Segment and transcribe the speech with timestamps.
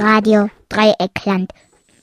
[0.00, 1.52] Radio Dreieckland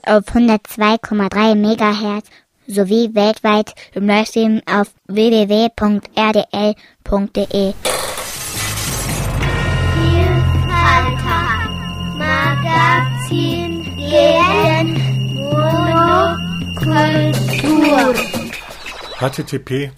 [0.04, 2.28] auf 102,3 MHz
[2.68, 5.74] sowie weltweit im Livestream auf www.rdl.de.
[12.18, 14.94] Magazin gegen
[15.52, 18.14] Monokultur
[19.20, 19.92] http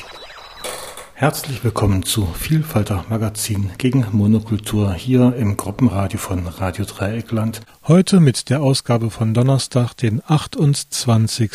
[1.17, 7.61] Herzlich willkommen zu Vielfalter Magazin gegen Monokultur hier im Gruppenradio von Radio Dreieckland.
[7.87, 11.51] Heute mit der Ausgabe von Donnerstag, den 28.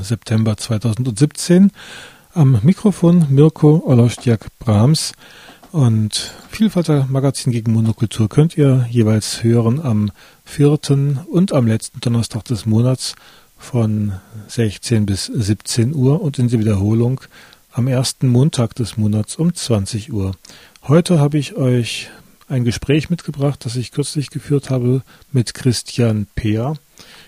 [0.00, 1.72] September 2017.
[2.34, 5.12] Am Mikrofon Mirko Olostjak Brahms
[5.72, 10.12] und Vielfalter Magazin gegen Monokultur könnt ihr jeweils hören am
[10.44, 13.16] vierten und am letzten Donnerstag des Monats
[13.58, 14.12] von
[14.46, 17.20] 16 bis 17 Uhr und in der Wiederholung
[17.72, 20.34] am ersten Montag des Monats um 20 Uhr.
[20.82, 22.10] Heute habe ich euch
[22.48, 26.74] ein Gespräch mitgebracht, das ich kürzlich geführt habe mit Christian Peer.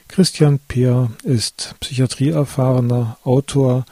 [0.09, 3.85] Christian Peer ist psychiatrieerfahrener Autor,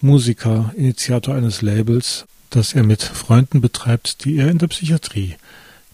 [0.00, 5.36] Musiker, Initiator eines Labels, das er mit Freunden betreibt, die er in der Psychiatrie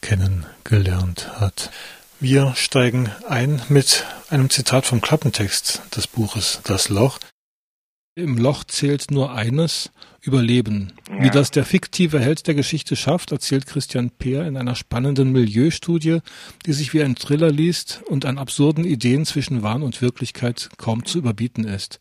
[0.00, 1.70] kennengelernt hat.
[2.18, 7.18] Wir steigen ein mit einem Zitat vom Klappentext des Buches Das Loch.
[8.18, 9.90] Im Loch zählt nur eines,
[10.22, 10.94] Überleben.
[11.08, 11.22] Ja.
[11.22, 16.20] Wie das der fiktive Held der Geschichte schafft, erzählt Christian Peer in einer spannenden Milieustudie,
[16.64, 21.04] die sich wie ein Thriller liest und an absurden Ideen zwischen Wahn und Wirklichkeit kaum
[21.04, 22.00] zu überbieten ist.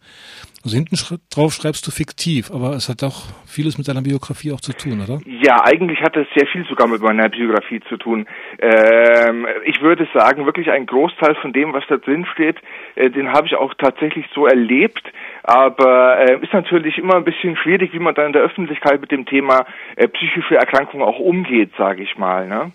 [0.66, 0.98] Also hinten
[1.30, 5.00] drauf schreibst du fiktiv, aber es hat doch vieles mit deiner Biografie auch zu tun,
[5.00, 5.20] oder?
[5.28, 8.26] Ja, eigentlich hat es sehr viel sogar mit meiner Biografie zu tun.
[8.58, 12.58] Ähm, ich würde sagen, wirklich ein Großteil von dem, was da drin steht,
[12.96, 15.04] äh, den habe ich auch tatsächlich so erlebt.
[15.44, 19.12] Aber äh, ist natürlich immer ein bisschen schwierig, wie man dann in der Öffentlichkeit mit
[19.12, 22.48] dem Thema äh, psychische Erkrankung auch umgeht, sage ich mal.
[22.48, 22.72] Ne?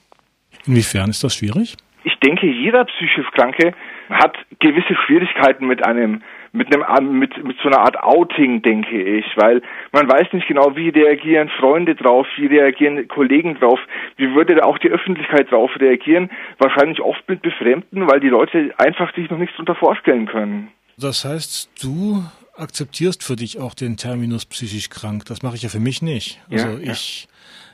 [0.64, 1.76] Inwiefern ist das schwierig?
[2.04, 3.74] Ich denke, jeder psychisch Kranke
[4.10, 6.22] hat gewisse Schwierigkeiten mit einem
[6.52, 9.62] mit einem mit mit so einer Art Outing, denke ich, weil
[9.92, 13.78] man weiß nicht genau, wie reagieren Freunde drauf, wie reagieren Kollegen drauf,
[14.16, 16.30] wie würde da auch die Öffentlichkeit drauf reagieren?
[16.58, 20.68] Wahrscheinlich oft mit Befremden, weil die Leute einfach sich noch nichts darunter vorstellen können.
[20.98, 22.22] Das heißt, du
[22.56, 25.24] akzeptierst für dich auch den Terminus psychisch krank.
[25.26, 26.40] Das mache ich ja für mich nicht.
[26.50, 27.28] Also ja, ich,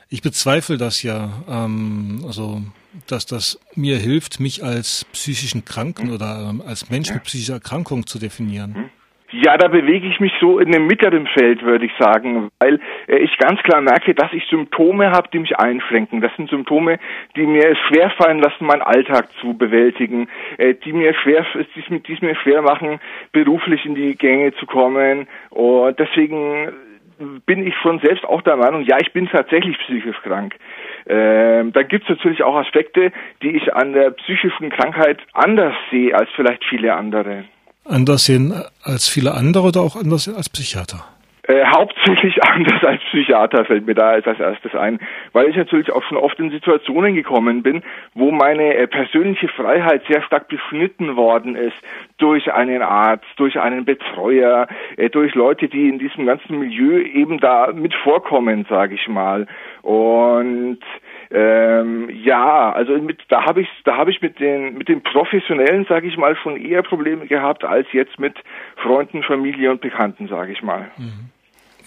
[0.09, 1.29] ich bezweifle das ja.
[1.49, 2.61] Ähm, also
[3.07, 8.07] dass das mir hilft, mich als psychischen Kranken oder ähm, als Mensch mit psychischer Erkrankung
[8.07, 8.75] zu definieren.
[8.75, 8.89] Hm.
[9.29, 13.17] Ja, da bewege ich mich so in dem mittleren Feld, würde ich sagen, weil äh,
[13.17, 16.21] ich ganz klar merke, dass ich Symptome habe, die mich einschränken.
[16.21, 16.97] Das sind Symptome,
[17.35, 22.21] die mir schwer fallen lassen, meinen Alltag zu bewältigen, äh, die mir schwer, die es
[22.21, 23.01] mir schwer machen,
[23.33, 25.27] beruflich in die Gänge zu kommen.
[25.49, 26.71] Und deswegen
[27.45, 30.55] bin ich schon selbst auch der Meinung, ja, ich bin tatsächlich psychisch krank.
[31.07, 33.11] Ähm, da gibt es natürlich auch Aspekte,
[33.41, 37.45] die ich an der psychischen Krankheit anders sehe als vielleicht viele andere.
[37.85, 41.05] Anders sehen als viele andere oder auch anders als Psychiater?
[41.47, 44.99] Äh, hauptsächlich anders als Psychiater fällt mir da als erstes ein,
[45.31, 50.03] weil ich natürlich auch schon oft in Situationen gekommen bin, wo meine äh, persönliche Freiheit
[50.07, 51.77] sehr stark beschnitten worden ist
[52.17, 57.39] durch einen Arzt, durch einen Betreuer, äh, durch Leute, die in diesem ganzen Milieu eben
[57.39, 59.47] da mit vorkommen, sage ich mal.
[59.83, 60.79] Und
[61.31, 65.85] ähm, ja, also mit, da habe ich da habe ich mit den mit den professionellen,
[65.87, 68.35] sage ich mal, schon eher Probleme gehabt als jetzt mit
[68.77, 70.91] Freunden, Familie und Bekannten, sage ich mal.
[70.97, 71.31] Mhm.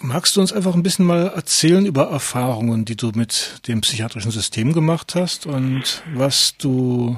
[0.03, 4.31] Magst du uns einfach ein bisschen mal erzählen über Erfahrungen, die du mit dem psychiatrischen
[4.31, 7.17] System gemacht hast und was du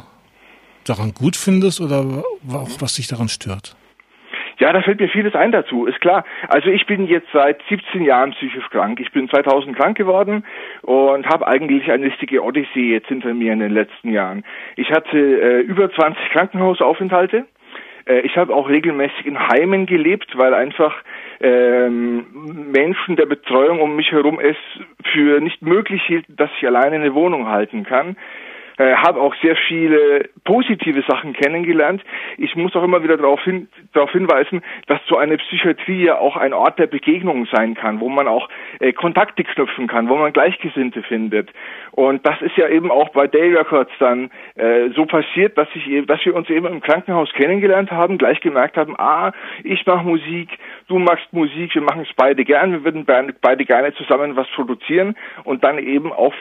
[0.83, 3.77] daran gut findest oder auch was dich daran stört?
[4.59, 6.25] Ja, da fällt mir vieles ein dazu, ist klar.
[6.49, 8.99] Also ich bin jetzt seit 17 Jahren psychisch krank.
[8.99, 10.43] Ich bin 2000 krank geworden
[10.81, 14.43] und habe eigentlich eine richtige Odyssee jetzt hinter mir in den letzten Jahren.
[14.75, 17.45] Ich hatte äh, über 20 Krankenhausaufenthalte.
[18.05, 20.95] Äh, ich habe auch regelmäßig in Heimen gelebt, weil einfach
[21.39, 22.25] ähm,
[22.71, 24.57] Menschen der Betreuung um mich herum es
[25.11, 28.15] für nicht möglich hielten, dass ich alleine eine Wohnung halten kann
[28.77, 32.03] äh, habe auch sehr viele positive Sachen kennengelernt.
[32.37, 36.37] Ich muss auch immer wieder darauf, hin, darauf hinweisen, dass so eine Psychiatrie ja auch
[36.37, 38.49] ein Ort der Begegnung sein kann, wo man auch
[38.79, 41.49] äh, Kontakte knüpfen kann, wo man Gleichgesinnte findet.
[41.91, 46.05] Und das ist ja eben auch bei Day Records dann äh, so passiert, dass ich,
[46.07, 49.31] dass wir uns eben im Krankenhaus kennengelernt haben, gleich gemerkt haben, ah,
[49.63, 50.49] ich mache Musik,
[50.87, 53.05] du machst Musik, wir machen es beide gern, wir würden
[53.41, 56.33] beide gerne zusammen was produzieren und dann eben auch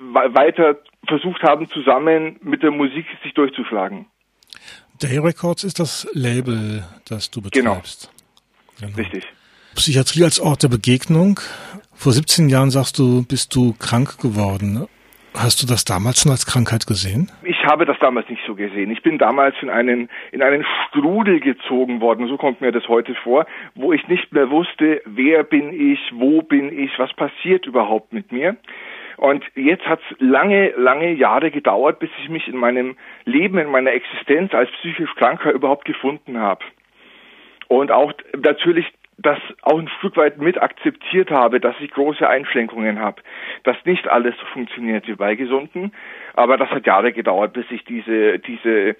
[0.00, 4.06] weiter versucht haben, zusammen mit der Musik sich durchzuschlagen.
[5.02, 8.10] Day Records ist das Label, das du betreibst.
[8.80, 8.92] Genau.
[8.92, 8.96] genau.
[8.96, 9.24] Richtig.
[9.74, 11.38] Psychiatrie als Ort der Begegnung.
[11.94, 14.86] Vor 17 Jahren sagst du, bist du krank geworden.
[15.34, 17.30] Hast du das damals schon als Krankheit gesehen?
[17.44, 18.90] Ich habe das damals nicht so gesehen.
[18.90, 23.14] Ich bin damals in einen, in einen Strudel gezogen worden, so kommt mir das heute
[23.14, 28.12] vor, wo ich nicht mehr wusste, wer bin ich, wo bin ich, was passiert überhaupt
[28.12, 28.56] mit mir.
[29.18, 33.68] Und jetzt hat es lange, lange Jahre gedauert, bis ich mich in meinem Leben, in
[33.68, 36.64] meiner Existenz als psychisch Kranker überhaupt gefunden habe.
[37.66, 38.86] Und auch natürlich
[39.18, 43.20] das auch ein Stück weit mit akzeptiert habe, dass ich große Einschränkungen habe,
[43.64, 45.92] dass nicht alles so funktioniert wie bei Gesunden.
[46.34, 48.94] Aber das hat Jahre gedauert, bis ich diese, diese,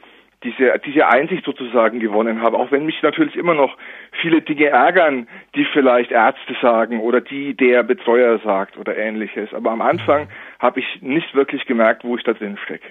[0.44, 2.58] diese, diese Einsicht sozusagen gewonnen habe.
[2.58, 3.76] Auch wenn mich natürlich immer noch
[4.20, 9.52] viele Dinge ärgern, die vielleicht Ärzte sagen oder die der Betreuer sagt oder ähnliches.
[9.52, 12.88] Aber am Anfang habe ich nicht wirklich gemerkt, wo ich da drin stecke.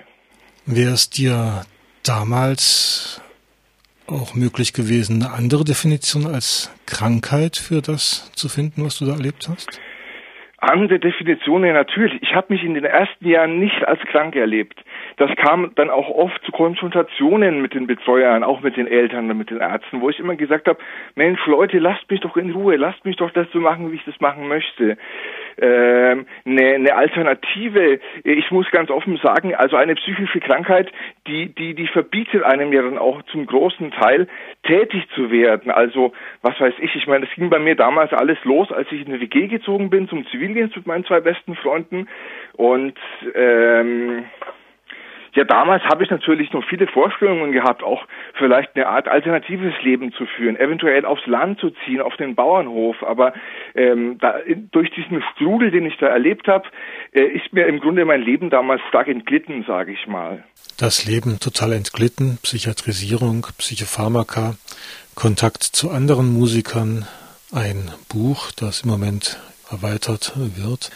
[0.66, 1.62] Wäre es dir
[2.06, 3.22] damals
[4.08, 9.14] auch möglich gewesen, eine andere Definition als Krankheit für das zu finden, was du da
[9.14, 9.80] erlebt hast?
[10.60, 12.20] Andere Definitionen natürlich.
[12.22, 14.84] Ich habe mich in den ersten Jahren nicht als krank erlebt.
[15.18, 19.38] Das kam dann auch oft zu Konfrontationen mit den Betreuern, auch mit den Eltern und
[19.38, 20.80] mit den Ärzten, wo ich immer gesagt habe,
[21.16, 24.06] Mensch, Leute, lasst mich doch in Ruhe, lasst mich doch das so machen, wie ich
[24.06, 24.98] das machen möchte
[25.60, 28.00] ähm, eine, eine Alternative.
[28.24, 30.92] Ich muss ganz offen sagen, also eine psychische Krankheit,
[31.26, 34.28] die, die, die verbietet einem ja dann auch zum großen Teil
[34.64, 35.72] tätig zu werden.
[35.72, 39.02] Also, was weiß ich, ich meine, das ging bei mir damals alles los, als ich
[39.02, 42.08] in eine WG gezogen bin zum Zivildienst mit meinen zwei besten Freunden
[42.54, 42.98] und
[43.34, 44.26] ähm,
[45.38, 48.08] ja, damals habe ich natürlich noch viele Vorstellungen gehabt, auch
[48.40, 53.04] vielleicht eine Art alternatives Leben zu führen, eventuell aufs Land zu ziehen, auf den Bauernhof.
[53.04, 53.34] Aber
[53.76, 54.40] ähm, da,
[54.72, 56.68] durch diesen Strudel, den ich da erlebt habe,
[57.12, 60.44] äh, ist mir im Grunde mein Leben damals stark entglitten, sage ich mal.
[60.80, 64.56] Das Leben total entglitten, Psychiatrisierung, Psychopharmaka,
[65.14, 67.06] Kontakt zu anderen Musikern,
[67.54, 69.40] ein Buch, das im Moment
[69.70, 70.90] erweitert wird.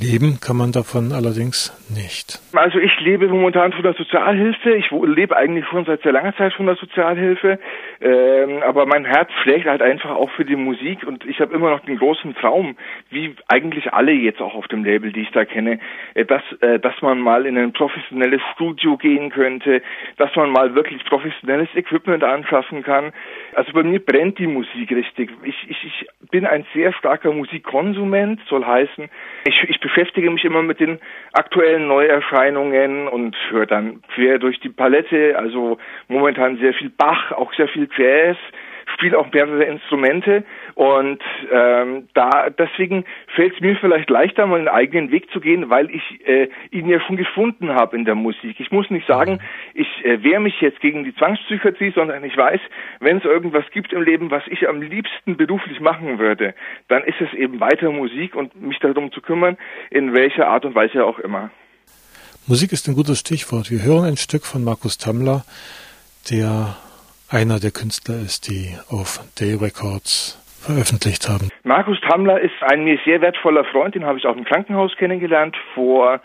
[0.00, 2.40] Leben kann man davon allerdings nicht.
[2.52, 4.74] Also ich lebe momentan von der Sozialhilfe.
[4.74, 7.58] Ich lebe eigentlich schon seit sehr langer Zeit von der Sozialhilfe.
[8.00, 11.70] Ähm, aber mein Herz schlägt halt einfach auch für die Musik und ich habe immer
[11.70, 12.76] noch den großen Traum,
[13.10, 15.80] wie eigentlich alle jetzt auch auf dem Label, die ich da kenne,
[16.14, 19.82] äh, dass, äh, dass man mal in ein professionelles Studio gehen könnte,
[20.16, 23.12] dass man mal wirklich professionelles Equipment anschaffen kann.
[23.58, 25.32] Also bei mir brennt die Musik richtig.
[25.42, 29.10] Ich, ich, ich bin ein sehr starker Musikkonsument, soll heißen,
[29.46, 31.00] ich, ich beschäftige mich immer mit den
[31.32, 35.76] aktuellen Neuerscheinungen und höre dann quer durch die Palette, also
[36.06, 38.36] momentan sehr viel Bach, auch sehr viel Jazz,
[38.94, 40.44] spiele auch mehrere Instrumente
[40.78, 41.20] und
[41.52, 43.04] ähm, da deswegen
[43.34, 46.88] fällt es mir vielleicht leichter, mal einen eigenen Weg zu gehen, weil ich äh, ihn
[46.88, 48.60] ja schon gefunden habe in der Musik.
[48.60, 49.40] Ich muss nicht sagen,
[49.74, 52.60] ich äh, wehre mich jetzt gegen die Zwangspsychiatrie, sondern ich weiß,
[53.00, 56.54] wenn es irgendwas gibt im Leben, was ich am liebsten beruflich machen würde,
[56.86, 59.58] dann ist es eben weiter Musik und mich darum zu kümmern,
[59.90, 61.50] in welcher Art und Weise auch immer.
[62.46, 63.72] Musik ist ein gutes Stichwort.
[63.72, 65.44] Wir hören ein Stück von Markus Tammler,
[66.30, 66.76] der
[67.28, 70.38] einer der Künstler ist, die auf Day Records
[70.68, 71.48] veröffentlicht haben.
[71.64, 75.56] Markus Tammler ist ein mir sehr wertvoller Freund, den habe ich auch im Krankenhaus kennengelernt
[75.74, 76.20] vor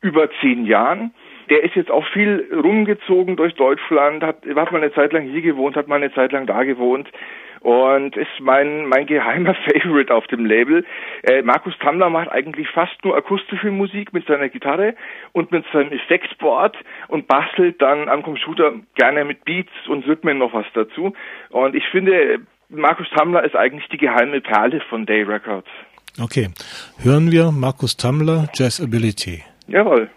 [0.00, 1.12] über zehn Jahren.
[1.50, 5.40] Der ist jetzt auch viel rumgezogen durch Deutschland, hat, hat mal eine Zeit lang hier
[5.40, 7.08] gewohnt, hat mal eine Zeit lang da gewohnt
[7.60, 10.84] und ist mein, mein geheimer Favorite auf dem Label.
[11.22, 14.94] Äh, Markus Tammler macht eigentlich fast nur akustische Musik mit seiner Gitarre
[15.32, 16.76] und mit seinem Effektboard
[17.08, 21.14] und bastelt dann am Computer gerne mit Beats und Rhythmen noch was dazu.
[21.50, 25.68] Und ich finde, Markus Tammler ist eigentlich die geheime Perle von Day Records.
[26.20, 26.50] Okay,
[26.98, 29.42] hören wir Markus Tammler, Jazz Ability.
[29.68, 30.10] Jawohl.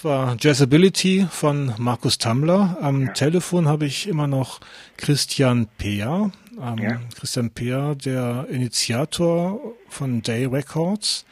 [0.00, 2.78] Das war Jazzability von Markus Tamler.
[2.80, 3.12] Am ja.
[3.12, 4.60] Telefon habe ich immer noch
[4.96, 6.30] Christian Peer.
[6.58, 7.00] Ähm, ja.
[7.18, 11.26] Christian Peer, der Initiator von Day Records.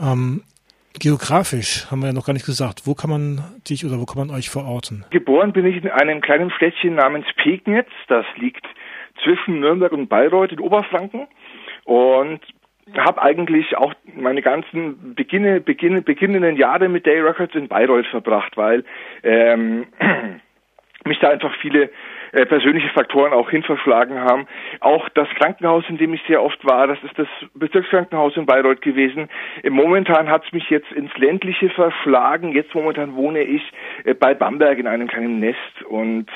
[0.00, 0.44] Ähm,
[0.96, 2.82] geografisch haben wir ja noch gar nicht gesagt.
[2.84, 5.04] Wo kann man dich oder wo kann man euch verorten?
[5.10, 7.90] Geboren bin ich in einem kleinen Städtchen namens Pegnitz.
[8.06, 8.64] Das liegt
[9.24, 11.26] zwischen Nürnberg und Bayreuth in Oberfranken
[11.82, 12.42] und
[12.96, 18.56] habe eigentlich auch meine ganzen Beginne, Beginne, beginnenden Jahre mit Day Records in Bayreuth verbracht,
[18.56, 18.84] weil
[19.22, 19.86] ähm,
[21.04, 21.90] mich da einfach viele
[22.32, 24.46] äh, persönliche Faktoren auch hinverschlagen haben.
[24.80, 28.80] Auch das Krankenhaus, in dem ich sehr oft war, das ist das Bezirkskrankenhaus in Bayreuth
[28.80, 29.28] gewesen.
[29.62, 32.52] Äh, momentan hat es mich jetzt ins ländliche verschlagen.
[32.52, 33.62] Jetzt momentan wohne ich
[34.04, 36.30] äh, bei Bamberg in einem kleinen Nest und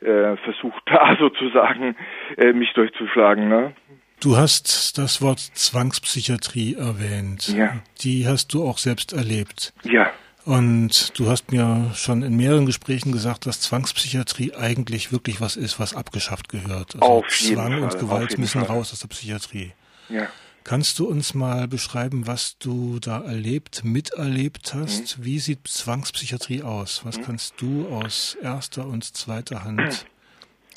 [0.00, 1.96] äh, versuche da sozusagen
[2.38, 3.48] äh, mich durchzuschlagen.
[3.48, 3.72] Ne?
[4.20, 7.48] Du hast das Wort Zwangspsychiatrie erwähnt.
[7.48, 7.82] Ja.
[8.00, 9.74] Die hast du auch selbst erlebt.
[9.84, 10.10] Ja.
[10.46, 15.80] Und du hast mir schon in mehreren Gesprächen gesagt, dass Zwangspsychiatrie eigentlich wirklich was ist,
[15.80, 16.94] was abgeschafft gehört.
[16.94, 18.76] Also auf jeden Zwang Fall, und Gewalt müssen Fall.
[18.76, 19.72] raus aus der Psychiatrie.
[20.08, 20.28] Ja.
[20.62, 25.18] Kannst du uns mal beschreiben, was du da erlebt, miterlebt hast?
[25.18, 25.24] Mhm.
[25.24, 27.04] Wie sieht Zwangspsychiatrie aus?
[27.04, 27.22] Was mhm.
[27.22, 30.06] kannst du aus erster und zweiter Hand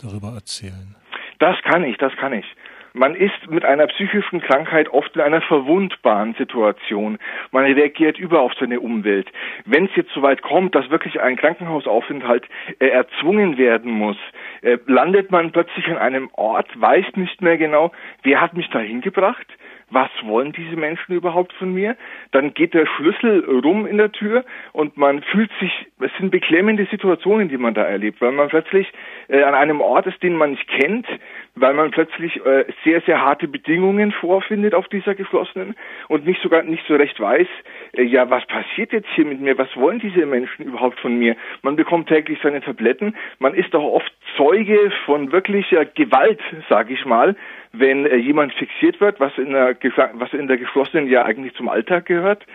[0.01, 0.95] darüber erzählen?
[1.39, 2.45] Das kann ich, das kann ich.
[2.93, 7.17] Man ist mit einer psychischen Krankheit oft in einer verwundbaren Situation.
[7.51, 9.27] Man reagiert über auf seine Umwelt.
[9.65, 12.47] Wenn es jetzt soweit kommt, dass wirklich ein Krankenhausaufenthalt
[12.79, 14.17] äh, erzwungen werden muss,
[14.61, 17.91] äh, landet man plötzlich an einem Ort, weiß nicht mehr genau,
[18.23, 19.47] wer hat mich da hingebracht,
[19.91, 21.95] was wollen diese Menschen überhaupt von mir?
[22.31, 26.87] Dann geht der Schlüssel rum in der Tür und man fühlt sich, es sind beklemmende
[26.89, 28.91] Situationen, die man da erlebt, weil man plötzlich
[29.27, 31.07] äh, an einem Ort ist, den man nicht kennt,
[31.55, 35.75] weil man plötzlich äh, sehr, sehr harte Bedingungen vorfindet auf dieser geschlossenen
[36.07, 37.47] und nicht sogar nicht so recht weiß,
[37.93, 39.57] äh, ja, was passiert jetzt hier mit mir?
[39.57, 41.35] Was wollen diese Menschen überhaupt von mir?
[41.61, 46.39] Man bekommt täglich seine Tabletten, man ist auch oft Zeuge von wirklicher Gewalt,
[46.69, 47.35] sage ich mal,
[47.71, 49.75] wenn äh, jemand fixiert wird, was in der
[50.13, 52.45] was in der geschlossenen ja eigentlich zum Alltag gehört.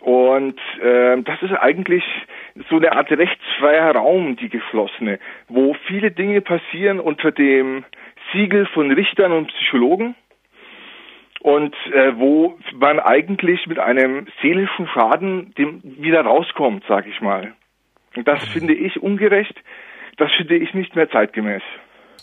[0.00, 2.04] Und äh, das ist eigentlich
[2.68, 7.84] so eine Art rechtsfreier Raum, die geschlossene, wo viele Dinge passieren unter dem
[8.32, 10.14] Siegel von Richtern und Psychologen
[11.40, 17.54] und äh, wo man eigentlich mit einem seelischen Schaden dem wieder rauskommt, sag ich mal.
[18.16, 19.54] Und das finde ich ungerecht,
[20.16, 21.62] das finde ich nicht mehr zeitgemäß.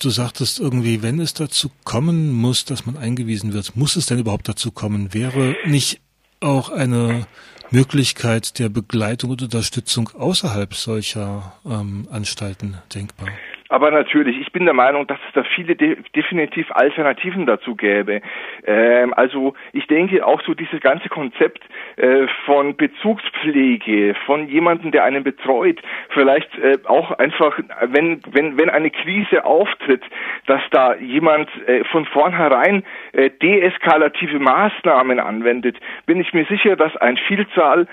[0.01, 4.19] Du sagtest irgendwie, wenn es dazu kommen muss, dass man eingewiesen wird, muss es denn
[4.19, 5.13] überhaupt dazu kommen?
[5.13, 6.01] Wäre nicht
[6.41, 7.25] auch eine
[7.71, 13.29] Möglichkeit der Begleitung und Unterstützung außerhalb solcher ähm, Anstalten denkbar?
[13.73, 18.21] Aber natürlich, ich bin der Meinung, dass es da viele de definitiv Alternativen dazu gäbe.
[18.67, 21.63] Ähm, also ich denke auch so dieses ganze Konzept
[21.95, 27.57] äh, von Bezugspflege, von jemandem, der einen betreut, vielleicht äh, auch einfach,
[27.87, 30.03] wenn, wenn, wenn eine Krise auftritt,
[30.45, 32.83] dass da jemand äh, von vornherein
[33.13, 37.87] äh, deeskalative Maßnahmen anwendet, bin ich mir sicher, dass ein Vielzahl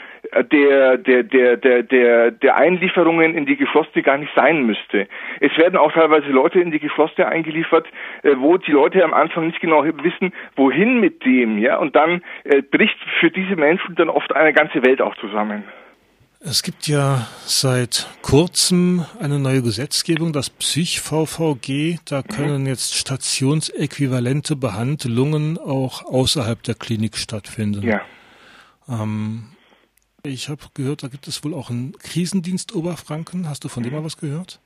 [0.51, 5.09] der, der, der, der, der, der Einlieferungen in die geschlossene gar nicht sein müsste.
[5.40, 7.87] Es werden auch teilweise Leute in die geschlossene eingeliefert,
[8.23, 12.23] äh, wo die Leute am Anfang nicht genau wissen, wohin mit dem, ja, und dann
[12.45, 15.64] äh, bricht für diese Menschen dann oft eine ganze Welt auch zusammen.
[16.43, 21.99] Es gibt ja seit kurzem eine neue Gesetzgebung, das Psych-VVG.
[22.07, 27.87] Da können jetzt stationsäquivalente Behandlungen auch außerhalb der Klinik stattfinden.
[27.87, 28.01] Ja.
[28.88, 29.49] Ähm,
[30.24, 33.48] ich habe gehört, da gibt es wohl auch einen Krisendienst Oberfranken.
[33.48, 34.61] Hast du von dem mal was gehört?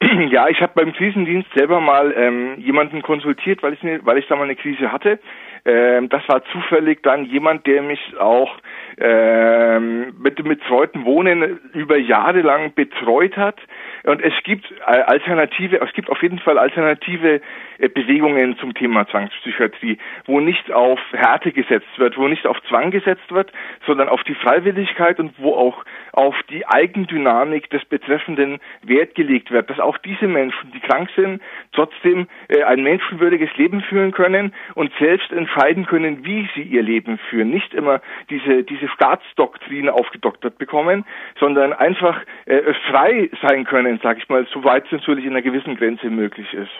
[0.30, 4.26] Ja, ich habe beim Krisendienst selber mal ähm, jemanden konsultiert, weil ich, ne, weil ich
[4.28, 5.18] da mal eine Krise hatte.
[5.64, 8.50] Ähm, das war zufällig dann jemand, der mich auch
[8.98, 13.58] ähm, mit dem betreuten Wohnen über Jahre lang betreut hat.
[14.04, 17.40] Und es gibt äh, alternative, es gibt auf jeden Fall alternative
[17.78, 22.90] äh, Bewegungen zum Thema Zwangspsychiatrie, wo nicht auf Härte gesetzt wird, wo nicht auf Zwang
[22.90, 23.52] gesetzt wird,
[23.86, 29.70] sondern auf die Freiwilligkeit und wo auch auf die Eigendynamik des Betreffenden Wert gelegt wird,
[29.70, 31.42] dass auch diese Menschen, die krank sind,
[31.72, 37.18] trotzdem äh, ein menschenwürdiges Leben führen können und selbst entscheiden können, wie sie ihr Leben
[37.30, 37.50] führen.
[37.50, 41.04] Nicht immer diese, diese Staatsdoktrin aufgedoktert bekommen,
[41.38, 45.76] sondern einfach äh, frei sein können, sage ich mal, soweit es natürlich in einer gewissen
[45.76, 46.70] Grenze möglich ist.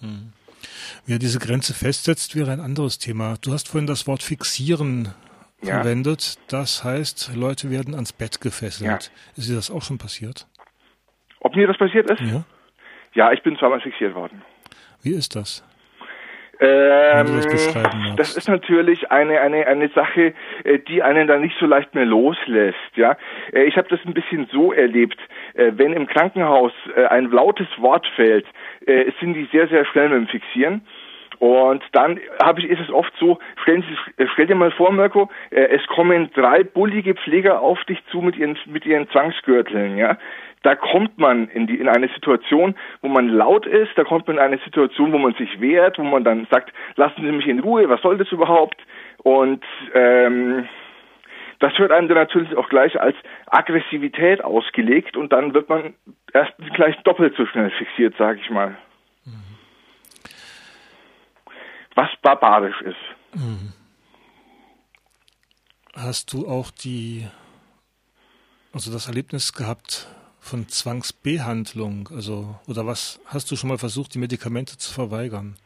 [0.00, 0.32] Hm.
[1.06, 3.36] Wer diese Grenze festsetzt, wäre ein anderes Thema.
[3.42, 5.08] Du hast vorhin das Wort fixieren
[5.62, 5.80] ja.
[5.80, 6.38] verwendet.
[6.48, 8.88] Das heißt, Leute werden ans Bett gefesselt.
[8.88, 8.98] Ja.
[9.36, 10.46] Ist dir das auch schon passiert?
[11.40, 12.20] Ob mir das passiert ist?
[12.20, 12.44] Ja.
[13.14, 14.42] Ja, ich bin zweimal fixiert worden.
[15.02, 15.64] Wie ist das?
[16.60, 17.74] Ähm, das,
[18.16, 22.04] das, ist natürlich eine eine eine Sache, äh, die einen dann nicht so leicht mehr
[22.04, 22.78] loslässt.
[22.94, 23.16] Ja,
[23.52, 25.18] äh, ich habe das ein bisschen so erlebt.
[25.54, 26.72] Äh, wenn im Krankenhaus
[27.08, 28.46] ein lautes Wort fällt,
[29.20, 30.86] sind die sehr sehr schnell mit dem Fixieren.
[31.42, 35.28] Und dann habe ich, ist es oft so, stellen Sie, stell dir mal vor, Mirko,
[35.50, 40.18] äh, es kommen drei bullige Pfleger auf dich zu mit ihren, mit ihren Zwangsgürteln, ja.
[40.62, 44.36] Da kommt man in die, in eine Situation, wo man laut ist, da kommt man
[44.36, 47.58] in eine Situation, wo man sich wehrt, wo man dann sagt, lassen Sie mich in
[47.58, 48.80] Ruhe, was soll das überhaupt?
[49.24, 50.68] Und, ähm,
[51.58, 55.94] das wird einem dann natürlich auch gleich als Aggressivität ausgelegt und dann wird man
[56.32, 58.76] erst gleich doppelt so schnell fixiert, sage ich mal.
[59.24, 59.52] Mhm.
[61.94, 63.40] Was barbarisch ist.
[63.40, 63.72] Mhm.
[65.94, 67.28] Hast du auch die,
[68.72, 70.08] also das Erlebnis gehabt
[70.40, 72.08] von Zwangsbehandlung?
[72.08, 75.56] Also, oder was hast du schon mal versucht, die Medikamente zu verweigern?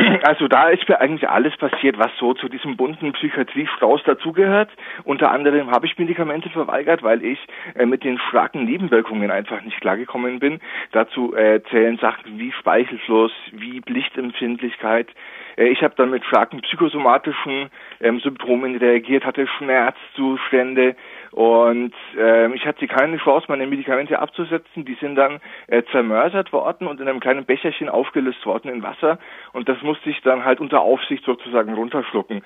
[0.22, 4.70] Also da ist mir eigentlich alles passiert, was so zu diesem bunten Psychiatriestrauß dazugehört.
[5.04, 7.38] Unter anderem habe ich Medikamente verweigert, weil ich
[7.74, 10.60] äh, mit den starken Nebenwirkungen einfach nicht klargekommen bin.
[10.92, 15.08] Dazu äh, zählen Sachen wie Speichelfluss, wie Lichtempfindlichkeit.
[15.56, 20.96] Äh, ich habe dann mit starken psychosomatischen ähm, Symptomen reagiert, hatte Schmerzzustände
[21.32, 24.84] und äh, ich hatte keine Chance, meine Medikamente abzusetzen.
[24.84, 29.18] Die sind dann äh, zermörsert worden und in einem kleinen Becherchen aufgelöst worden in Wasser.
[29.52, 32.42] Und das musste ich dann halt unter Aufsicht sozusagen runterschlucken.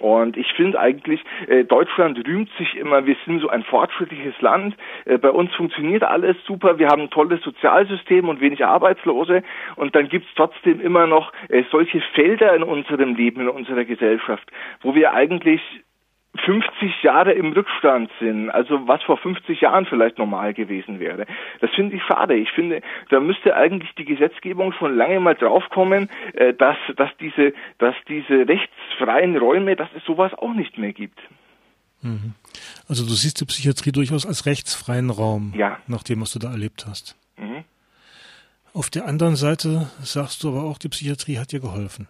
[0.00, 4.74] Und ich finde eigentlich, äh, Deutschland rühmt sich immer, wir sind so ein fortschrittliches Land,
[5.04, 9.42] äh, bei uns funktioniert alles super, wir haben ein tolles Sozialsystem und wenig Arbeitslose.
[9.76, 14.50] Und dann gibt's trotzdem immer noch äh, solche Felder in unserem Leben, in unserer Gesellschaft,
[14.80, 15.60] wo wir eigentlich
[16.44, 21.26] 50 Jahre im Rückstand sind, also was vor 50 Jahren vielleicht normal gewesen wäre.
[21.60, 22.34] Das finde ich schade.
[22.34, 27.52] Ich finde, da müsste eigentlich die Gesetzgebung schon lange mal draufkommen, äh, dass, dass diese,
[27.78, 31.18] dass diese rechtsfreien Räume, dass es sowas auch nicht mehr gibt.
[32.00, 32.34] Mhm.
[32.88, 35.78] Also du siehst die Psychiatrie durchaus als rechtsfreien Raum, ja.
[35.86, 37.16] nach dem, was du da erlebt hast.
[37.36, 37.64] Mhm.
[38.72, 42.08] Auf der anderen Seite sagst du aber auch, die Psychiatrie hat dir geholfen.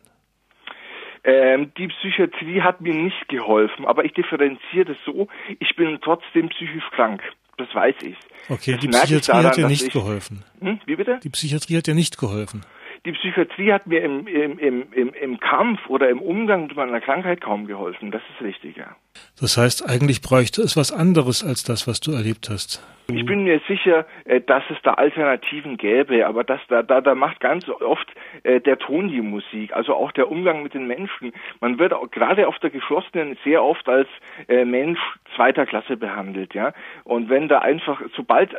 [1.24, 5.28] Ähm, die Psychiatrie hat mir nicht geholfen, aber ich differenziere das so,
[5.60, 7.22] ich bin trotzdem psychisch krank.
[7.58, 8.16] Das weiß ich.
[8.48, 10.44] Okay, das die Psychiatrie daran, hat dir nicht ich, geholfen.
[10.60, 11.20] Hm, wie bitte?
[11.22, 12.62] Die Psychiatrie hat dir nicht geholfen.
[13.04, 17.40] Die Psychiatrie hat mir im, im, im, im, Kampf oder im Umgang mit meiner Krankheit
[17.40, 18.12] kaum geholfen.
[18.12, 18.94] Das ist richtig, ja.
[19.40, 22.80] Das heißt, eigentlich bräuchte es was anderes als das, was du erlebt hast.
[23.08, 27.14] Ich bin mir sicher, äh, dass es da Alternativen gäbe, aber das, da, da, da
[27.14, 28.08] macht ganz oft
[28.44, 31.32] äh, der Ton die Musik, also auch der Umgang mit den Menschen.
[31.60, 34.08] Man wird auch, gerade auf der geschlossenen sehr oft als
[34.48, 35.00] äh, Mensch
[35.34, 36.72] zweiter Klasse behandelt, ja.
[37.04, 38.54] Und wenn da einfach, sobald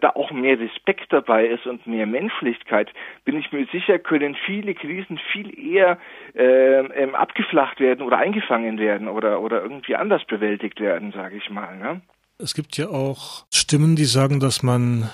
[0.00, 2.92] da auch mehr Respekt dabei ist und mehr Menschlichkeit,
[3.24, 5.98] bin ich mir sicher, können viele Krisen viel eher
[6.34, 11.50] äh, ähm, abgeflacht werden oder eingefangen werden oder oder irgendwie anders bewältigt werden, sage ich
[11.50, 11.76] mal.
[11.76, 12.00] Ne?
[12.38, 15.10] Es gibt ja auch Stimmen, die sagen, dass man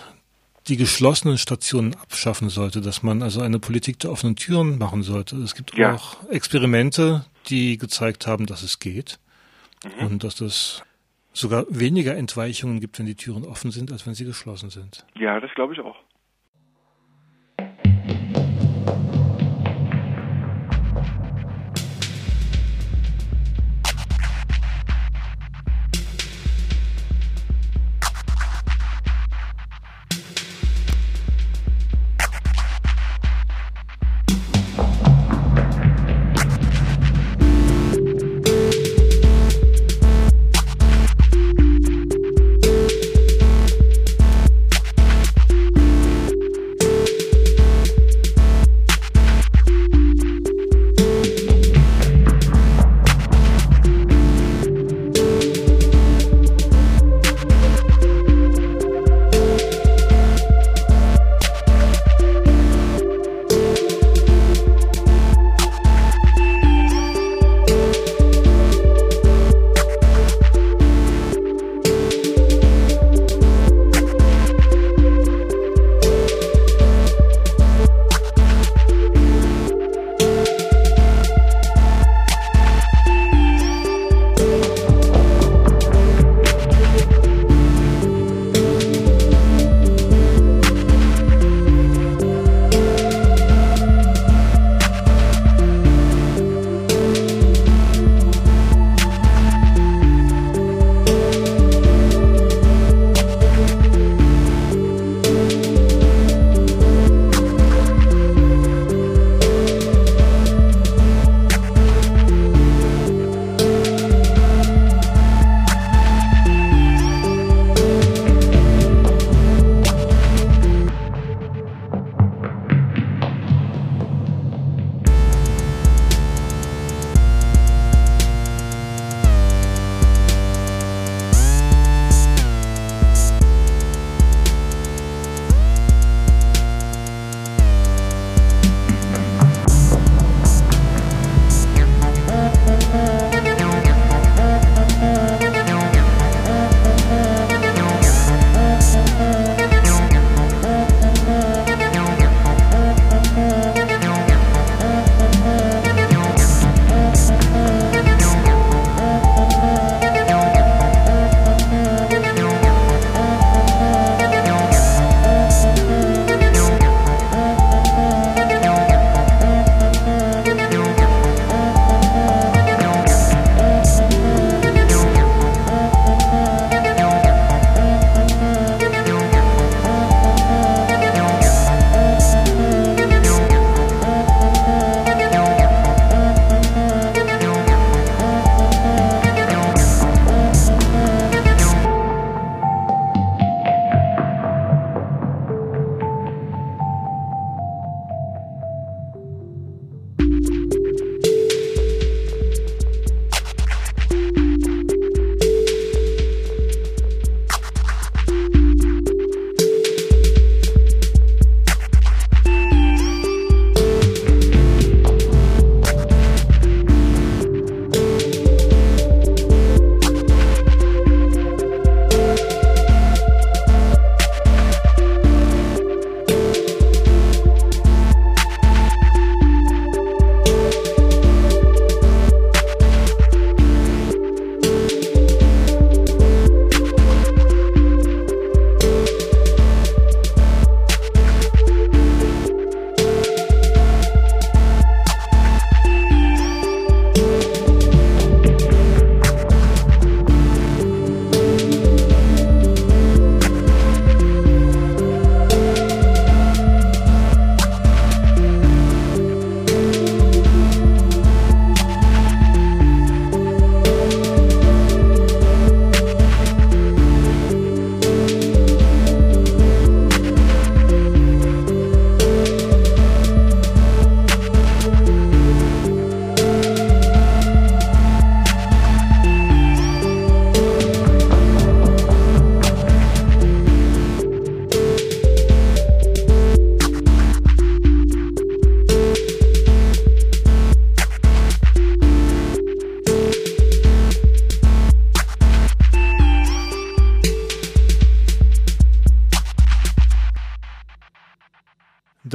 [0.69, 5.37] die geschlossenen Stationen abschaffen sollte, dass man also eine Politik der offenen Türen machen sollte.
[5.37, 5.95] Es gibt ja.
[5.95, 9.19] auch Experimente, die gezeigt haben, dass es geht
[9.85, 10.07] mhm.
[10.07, 10.85] und dass es
[11.33, 15.05] sogar weniger Entweichungen gibt, wenn die Türen offen sind, als wenn sie geschlossen sind.
[15.15, 15.97] Ja, das glaube ich auch.
[18.85, 19.22] Thank you.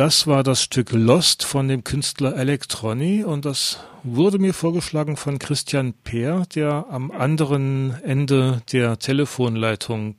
[0.07, 5.37] Das war das Stück Lost von dem Künstler Electroni und das wurde mir vorgeschlagen von
[5.37, 10.15] Christian Peer, der am anderen Ende der Telefonleitung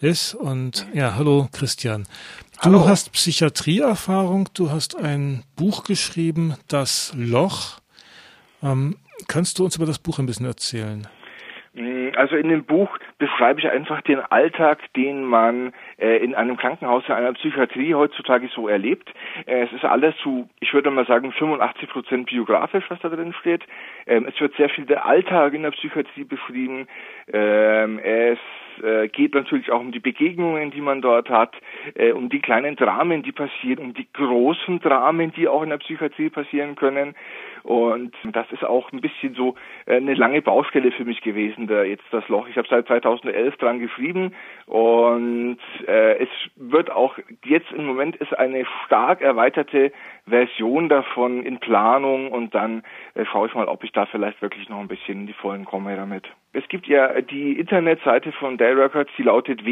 [0.00, 0.34] ist.
[0.34, 2.04] Und ja, hallo Christian.
[2.54, 2.88] Du hallo.
[2.88, 7.80] hast Psychiatrieerfahrung, du hast ein Buch geschrieben, Das Loch.
[8.62, 8.96] Ähm,
[9.28, 11.06] kannst du uns über das Buch ein bisschen erzählen?
[11.74, 12.88] Mm, also in dem Buch
[13.22, 18.48] beschreibe ich einfach den Alltag, den man äh, in einem Krankenhaus, in einer Psychiatrie heutzutage
[18.52, 19.08] so erlebt.
[19.46, 23.32] Äh, es ist alles zu, ich würde mal sagen, 85 Prozent biografisch, was da drin
[23.38, 23.62] steht.
[24.08, 26.88] Ähm, es wird sehr viel der Alltag in der Psychiatrie beschrieben.
[27.32, 28.40] Ähm, es
[28.82, 31.54] äh, geht natürlich auch um die Begegnungen, die man dort hat,
[31.94, 35.78] äh, um die kleinen Dramen, die passieren, um die großen Dramen, die auch in der
[35.78, 37.14] Psychiatrie passieren können.
[37.62, 39.54] Und das ist auch ein bisschen so
[39.86, 42.48] äh, eine lange Baustelle für mich gewesen, da jetzt das Loch.
[42.48, 42.88] Ich habe seit
[43.20, 44.34] 2011 dran geschrieben
[44.66, 49.92] und äh, es wird auch jetzt im Moment ist eine stark erweiterte
[50.26, 52.82] Version davon in Planung und dann
[53.14, 55.64] äh, schaue ich mal, ob ich da vielleicht wirklich noch ein bisschen in die Vollen
[55.64, 56.24] komme damit.
[56.52, 59.64] Es gibt ja die Internetseite von Day Records, die lautet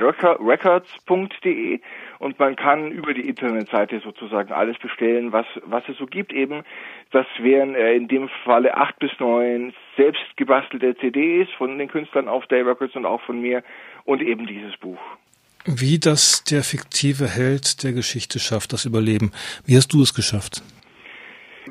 [0.00, 1.80] www.day-records.de
[2.18, 6.62] und man kann über die Internetseite sozusagen alles bestellen, was, was es so gibt eben.
[7.10, 12.28] Das wären äh, in dem Falle acht bis neun selbst gebastelte CDs von den Künstlern
[12.28, 13.62] auf Day Records und auch von mir
[14.04, 15.00] und eben dieses Buch.
[15.66, 19.32] Wie das der fiktive Held der Geschichte schafft, das Überleben.
[19.64, 20.62] Wie hast du es geschafft?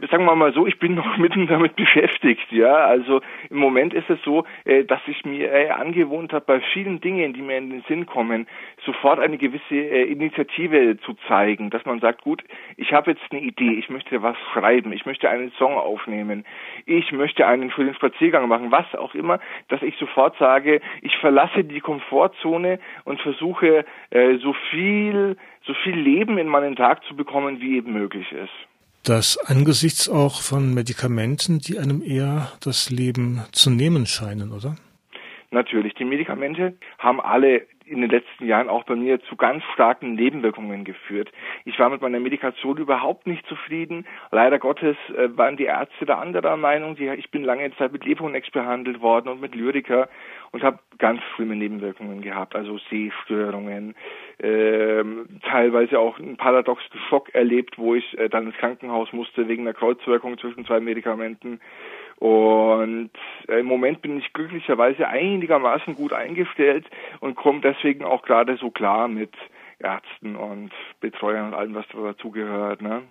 [0.10, 2.74] Sagen wir mal so, ich bin noch mitten damit beschäftigt, ja.
[2.74, 7.02] Also im Moment ist es so, äh, dass ich mir äh, angewohnt habe, bei vielen
[7.02, 8.48] Dingen, die mir in den Sinn kommen,
[8.86, 12.44] sofort eine gewisse äh, Initiative zu zeigen, dass man sagt, gut,
[12.78, 16.46] ich habe jetzt eine Idee, ich möchte was schreiben, ich möchte einen Song aufnehmen,
[16.86, 21.64] ich möchte einen den Spaziergang machen, was auch immer, dass ich sofort sage, ich verlasse
[21.64, 23.86] die Komfortzone und versuche
[24.42, 28.68] so viel so viel Leben in meinen Tag zu bekommen, wie eben möglich ist
[29.04, 34.76] dass angesichts auch von Medikamenten, die einem eher das Leben zu nehmen scheinen, oder?
[35.52, 40.16] Natürlich, die Medikamente haben alle in den letzten Jahren auch bei mir zu ganz starken
[40.16, 41.32] Nebenwirkungen geführt.
[41.66, 44.06] Ich war mit meiner Medikation überhaupt nicht zufrieden.
[44.32, 46.98] Leider Gottes äh, waren die Ärzte da anderer Meinung.
[46.98, 50.08] ich bin lange Zeit mit Leponex behandelt worden und mit Lyrica
[50.54, 53.96] und habe ganz schlimme Nebenwirkungen gehabt, also Sehstörungen,
[54.40, 59.64] ähm, teilweise auch einen paradoxen Schock erlebt, wo ich äh, dann ins Krankenhaus musste wegen
[59.64, 61.60] einer Kreuzwirkung zwischen zwei Medikamenten.
[62.18, 63.10] Und
[63.48, 66.86] äh, im Moment bin ich glücklicherweise einigermaßen gut eingestellt
[67.20, 69.34] und komme deswegen auch gerade so klar mit
[69.80, 72.82] Ärzten und Betreuern und allem, was dazugehört.
[72.82, 73.02] Ne?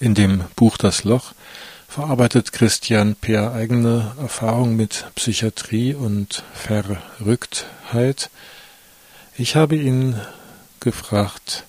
[0.00, 1.32] In dem Buch Das Loch
[1.88, 8.30] verarbeitet Christian Peer eigene Erfahrung mit Psychiatrie und Verrücktheit.
[9.38, 10.14] Ich habe ihn
[10.80, 11.64] gefragt,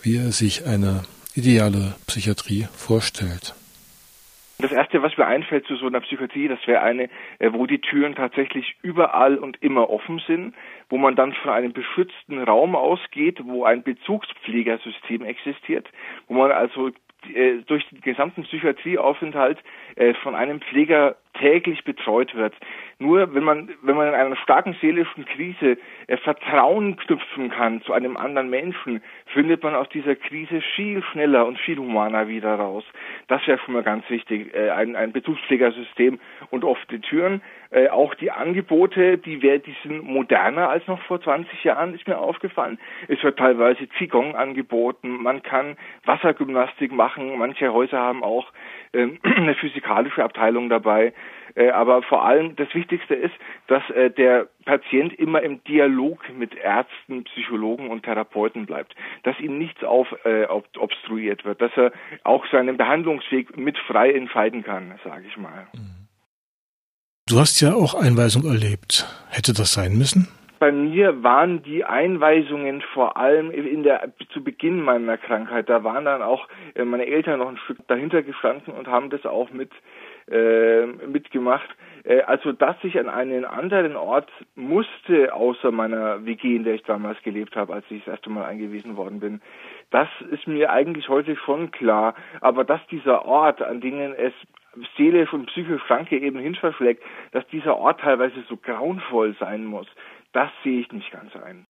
[0.00, 1.02] wie er sich eine
[1.34, 3.54] ideale Psychiatrie vorstellt.
[4.58, 7.10] Das erste, was mir einfällt zu so einer Psychiatrie, das wäre eine,
[7.40, 10.54] äh, wo die Türen tatsächlich überall und immer offen sind,
[10.88, 15.88] wo man dann von einem beschützten Raum ausgeht, wo ein Bezugspflegersystem existiert,
[16.28, 16.92] wo man also
[17.34, 19.58] äh, durch den gesamten Psychiatrieaufenthalt
[19.96, 22.54] äh, von einem Pfleger täglich betreut wird.
[22.98, 27.92] Nur wenn man, wenn man in einer starken seelischen Krise äh, Vertrauen knüpfen kann zu
[27.92, 32.84] einem anderen Menschen, findet man aus dieser Krise viel schneller und viel humaner wieder raus.
[33.28, 37.42] Das wäre schon mal ganz wichtig, ein, ein Bezugspflegersystem und oft die Türen.
[37.74, 42.06] Äh, auch die Angebote, die, wär, die sind moderner als noch vor 20 Jahren, ist
[42.06, 42.78] mir aufgefallen.
[43.08, 48.52] Es wird teilweise Qigong angeboten, man kann Wassergymnastik machen, manche Häuser haben auch
[48.92, 51.12] ähm, eine physikalische Abteilung dabei.
[51.56, 53.34] Äh, aber vor allem das Wichtigste ist,
[53.66, 59.58] dass äh, der Patient immer im Dialog mit Ärzten, Psychologen und Therapeuten bleibt, dass ihm
[59.58, 61.90] nichts auf, äh, obstruiert wird, dass er
[62.22, 65.66] auch seinen Behandlungsweg mit frei entscheiden kann, sage ich mal.
[67.26, 69.06] Du hast ja auch Einweisung erlebt.
[69.30, 70.28] Hätte das sein müssen?
[70.64, 75.68] bei mir waren die Einweisungen vor allem in der zu Beginn meiner Krankheit.
[75.68, 79.26] Da waren dann auch äh, meine Eltern noch ein Stück dahinter gestanden und haben das
[79.26, 79.70] auch mit
[80.30, 81.68] äh, mitgemacht.
[82.26, 87.22] Also dass ich an einen anderen Ort musste, außer meiner WG, in der ich damals
[87.22, 89.42] gelebt habe, als ich das erste Mal eingewiesen worden bin.
[89.90, 92.14] Das ist mir eigentlich heute schon klar.
[92.40, 94.32] Aber dass dieser Ort, an denen es
[94.96, 99.86] seelisch und psychisch Kranke eben hinverschlägt, dass dieser Ort teilweise so grauenvoll sein muss,
[100.32, 101.66] das sehe ich nicht ganz ein.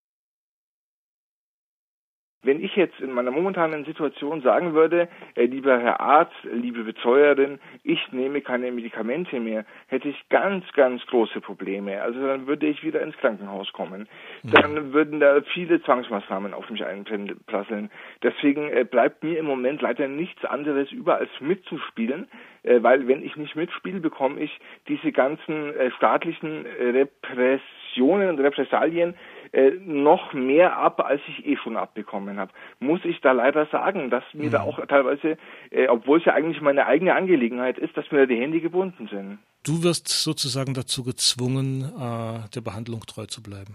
[2.45, 7.59] Wenn ich jetzt in meiner momentanen Situation sagen würde, äh, lieber Herr Arzt, liebe Betreuerin,
[7.83, 12.01] ich nehme keine Medikamente mehr, hätte ich ganz, ganz große Probleme.
[12.03, 14.09] Also dann würde ich wieder ins Krankenhaus kommen.
[14.43, 14.51] Mhm.
[14.51, 17.91] Dann würden da viele Zwangsmaßnahmen auf mich einprasseln.
[18.23, 22.29] Deswegen äh, bleibt mir im Moment leider nichts anderes über als mitzuspielen,
[22.63, 28.41] äh, weil wenn ich nicht mitspiele, bekomme ich diese ganzen äh, staatlichen äh, Repressionen und
[28.41, 29.15] Repressalien
[29.55, 32.53] äh, noch mehr ab, als ich eh schon abbekommen habe.
[32.81, 34.51] Muss ich da leider sagen, dass mir mhm.
[34.51, 35.39] da auch teilweise,
[35.71, 39.09] äh, obwohl es ja eigentlich meine eigene Angelegenheit ist, dass mir da die Hände gebunden
[39.09, 39.39] sind.
[39.65, 43.75] Du wirst sozusagen dazu gezwungen, äh, der Behandlung treu zu bleiben.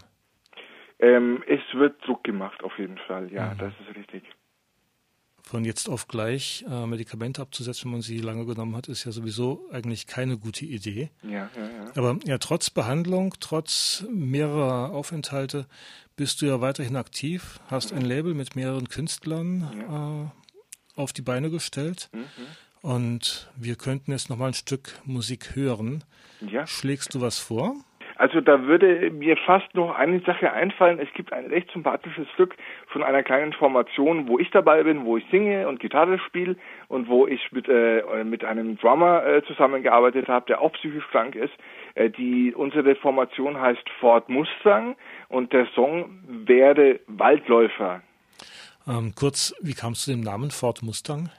[0.99, 3.59] Ähm, es wird Druck gemacht, auf jeden Fall, ja, mhm.
[3.59, 4.23] das ist richtig
[5.49, 9.11] von jetzt auf gleich äh, Medikamente abzusetzen, wenn man sie lange genommen hat, ist ja
[9.11, 11.09] sowieso eigentlich keine gute Idee.
[11.23, 11.91] Ja, ja, ja.
[11.95, 15.65] Aber ja, trotz Behandlung, trotz mehrerer Aufenthalte
[16.15, 20.31] bist du ja weiterhin aktiv, hast ein Label mit mehreren Künstlern
[20.95, 22.09] äh, auf die Beine gestellt.
[22.13, 22.27] Mhm.
[22.81, 26.03] Und wir könnten jetzt noch mal ein Stück Musik hören.
[26.41, 26.67] Ja.
[26.67, 27.75] Schlägst du was vor?
[28.19, 30.99] Also da würde mir fast noch eine Sache einfallen.
[30.99, 32.53] Es gibt ein recht sympathisches Stück
[32.87, 36.57] von einer kleinen Formation, wo ich dabei bin, wo ich singe und Gitarre spiele
[36.89, 41.35] und wo ich mit, äh, mit einem Drummer äh, zusammengearbeitet habe, der auch psychisch krank
[41.35, 41.53] ist.
[41.95, 44.97] Äh, die unsere Formation heißt Ford Mustang
[45.29, 48.01] und der Song wäre Waldläufer.
[48.85, 51.29] Ähm, kurz, wie kamst du dem Namen Ford Mustang?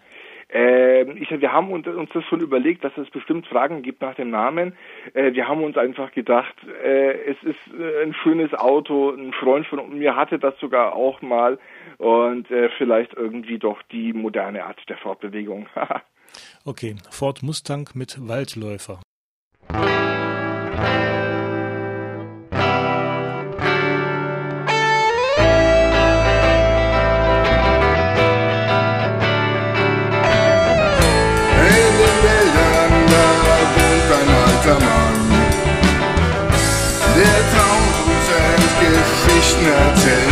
[0.52, 4.14] Äh, ich, wir haben uns, uns, das schon überlegt, dass es bestimmt Fragen gibt nach
[4.14, 4.76] dem Namen.
[5.14, 9.10] Äh, wir haben uns einfach gedacht, äh, es ist äh, ein schönes Auto.
[9.10, 11.58] Ein Freund von mir hatte das sogar auch mal
[11.98, 15.66] und äh, vielleicht irgendwie doch die moderne Art der Fortbewegung.
[16.64, 19.00] okay, Ford Mustang mit Waldläufer.
[34.70, 34.84] Zimmern.
[37.16, 40.29] Der tausend Geschichten erzählt.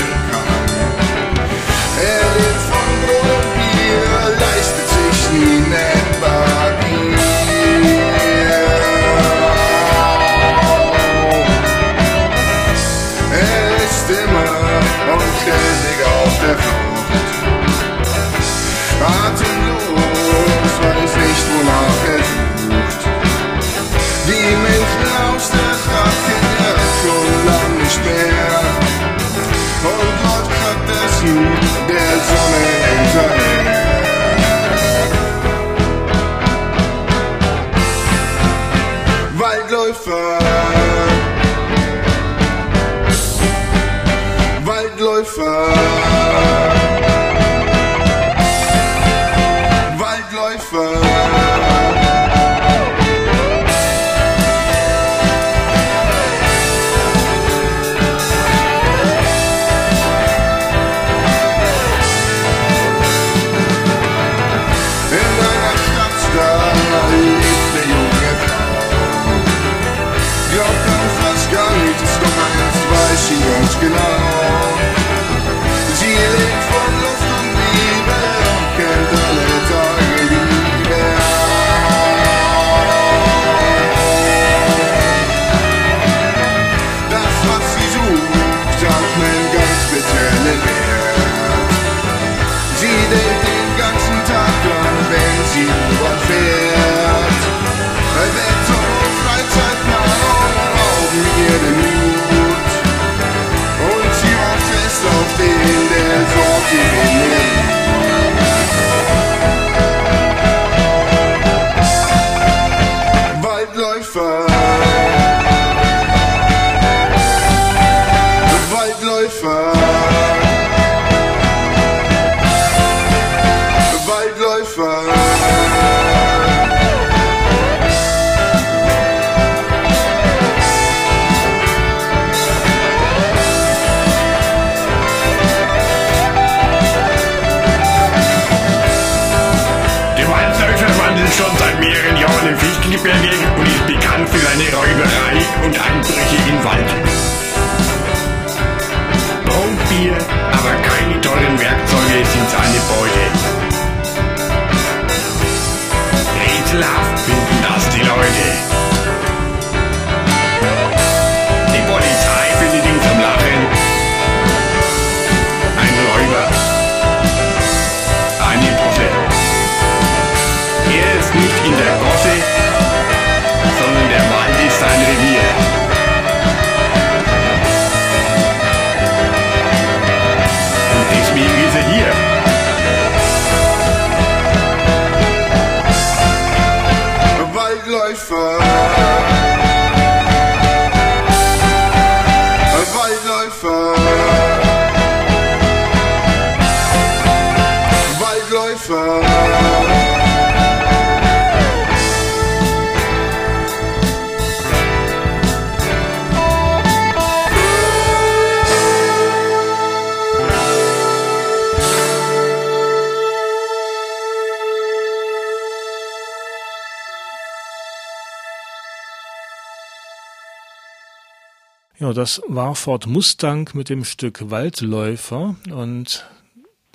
[222.09, 225.57] Ja, das war Ford Mustang mit dem Stück Waldläufer.
[225.71, 226.27] Und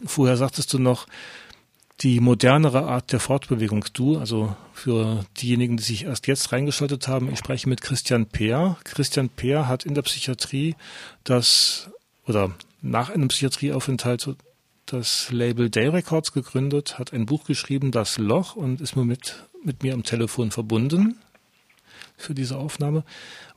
[0.03, 1.05] vorher sagtest du noch,
[2.01, 3.85] die modernere Art der Fortbewegung.
[3.93, 8.77] Du, also für diejenigen, die sich erst jetzt reingeschaltet haben, ich spreche mit Christian Peer.
[8.85, 10.75] Christian Peer hat in der Psychiatrie
[11.23, 11.91] das,
[12.25, 12.49] oder
[12.81, 14.35] nach einem Psychiatrieaufenthalt
[14.87, 19.83] das Label Day Records gegründet, hat ein Buch geschrieben, Das Loch, und ist mit, mit
[19.83, 21.19] mir am Telefon verbunden
[22.17, 23.03] für diese Aufnahme.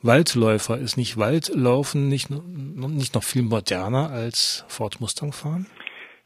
[0.01, 5.67] Waldläufer ist nicht Waldlaufen nicht, nicht noch viel moderner als Ford Mustang fahren?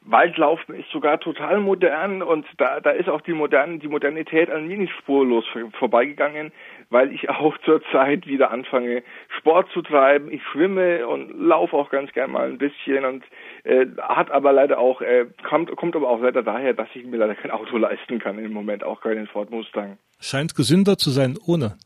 [0.03, 4.67] Waldlaufen ist sogar total modern und da, da ist auch die, modern, die Modernität an
[4.67, 5.45] mir nicht spurlos
[5.77, 6.51] vorbeigegangen,
[6.89, 9.03] weil ich auch zurzeit wieder anfange,
[9.37, 10.31] Sport zu treiben.
[10.31, 13.23] Ich schwimme und laufe auch ganz gern mal ein bisschen und
[13.63, 17.17] äh, hat aber leider auch, äh, kommt, kommt aber auch leider daher, dass ich mir
[17.17, 19.99] leider kein Auto leisten kann im Moment, auch keinen Ford Mustang.
[20.19, 21.77] Scheint gesünder zu sein ohne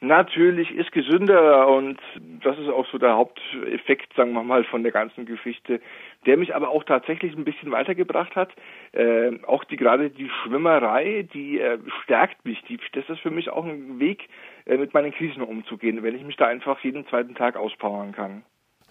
[0.00, 1.98] natürlich ist gesünder und
[2.42, 5.80] das ist auch so der Haupteffekt, sagen wir mal, von der ganzen Geschichte,
[6.26, 8.50] der mich aber auch tatsächlich ein bisschen weitergebracht hat.
[8.92, 12.62] Äh, auch die gerade die Schwimmerei, die äh, stärkt mich.
[12.68, 14.28] Die, das ist für mich auch ein Weg,
[14.66, 18.42] äh, mit meinen Krisen umzugehen, wenn ich mich da einfach jeden zweiten Tag auspowern kann.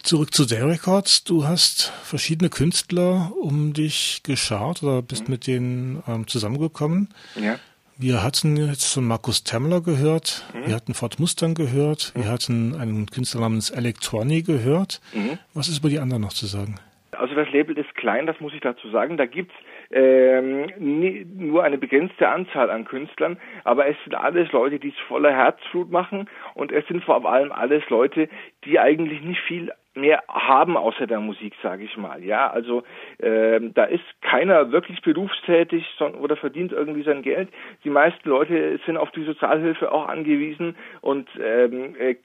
[0.01, 1.26] Zurück zu Day Records.
[1.26, 5.32] Du hast verschiedene Künstler um dich geschart oder bist mhm.
[5.34, 7.10] mit denen ähm, zusammengekommen.
[7.36, 7.60] Ja.
[8.02, 10.68] Wir hatten jetzt von Markus Temmler gehört, mhm.
[10.68, 12.24] wir hatten Ford Mustang gehört, mhm.
[12.24, 15.02] wir hatten einen Künstler namens Electroni gehört.
[15.14, 15.38] Mhm.
[15.54, 16.76] Was ist über die anderen noch zu sagen?
[17.12, 19.18] Also das Label ist klein, das muss ich dazu sagen.
[19.18, 19.54] Da gibt's
[19.91, 23.36] ähm, nie, nur eine begrenzte Anzahl an Künstlern,
[23.66, 27.52] aber es sind alles Leute, die es voller Herzblut machen und es sind vor allem
[27.52, 28.30] alles Leute,
[28.64, 32.24] die eigentlich nicht viel mehr haben außer der Musik, sage ich mal.
[32.24, 32.84] Ja, also
[33.22, 35.86] ähm, da ist keiner wirklich berufstätig
[36.20, 37.50] oder verdient irgendwie sein Geld.
[37.84, 42.16] Die meisten Leute sind auf die Sozialhilfe auch angewiesen und ähm, äh,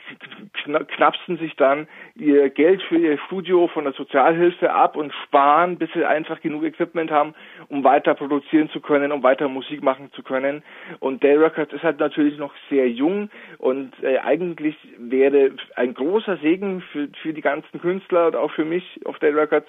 [0.65, 5.91] knapsen sich dann ihr Geld für ihr Studio von der Sozialhilfe ab und sparen, bis
[5.93, 7.35] sie einfach genug Equipment haben,
[7.69, 10.63] um weiter produzieren zu können, um weiter Musik machen zu können.
[11.01, 16.37] Und Day Records ist halt natürlich noch sehr jung und äh, eigentlich wäre ein großer
[16.39, 19.69] Segen für, für die ganzen Künstler und auch für mich auf Day Records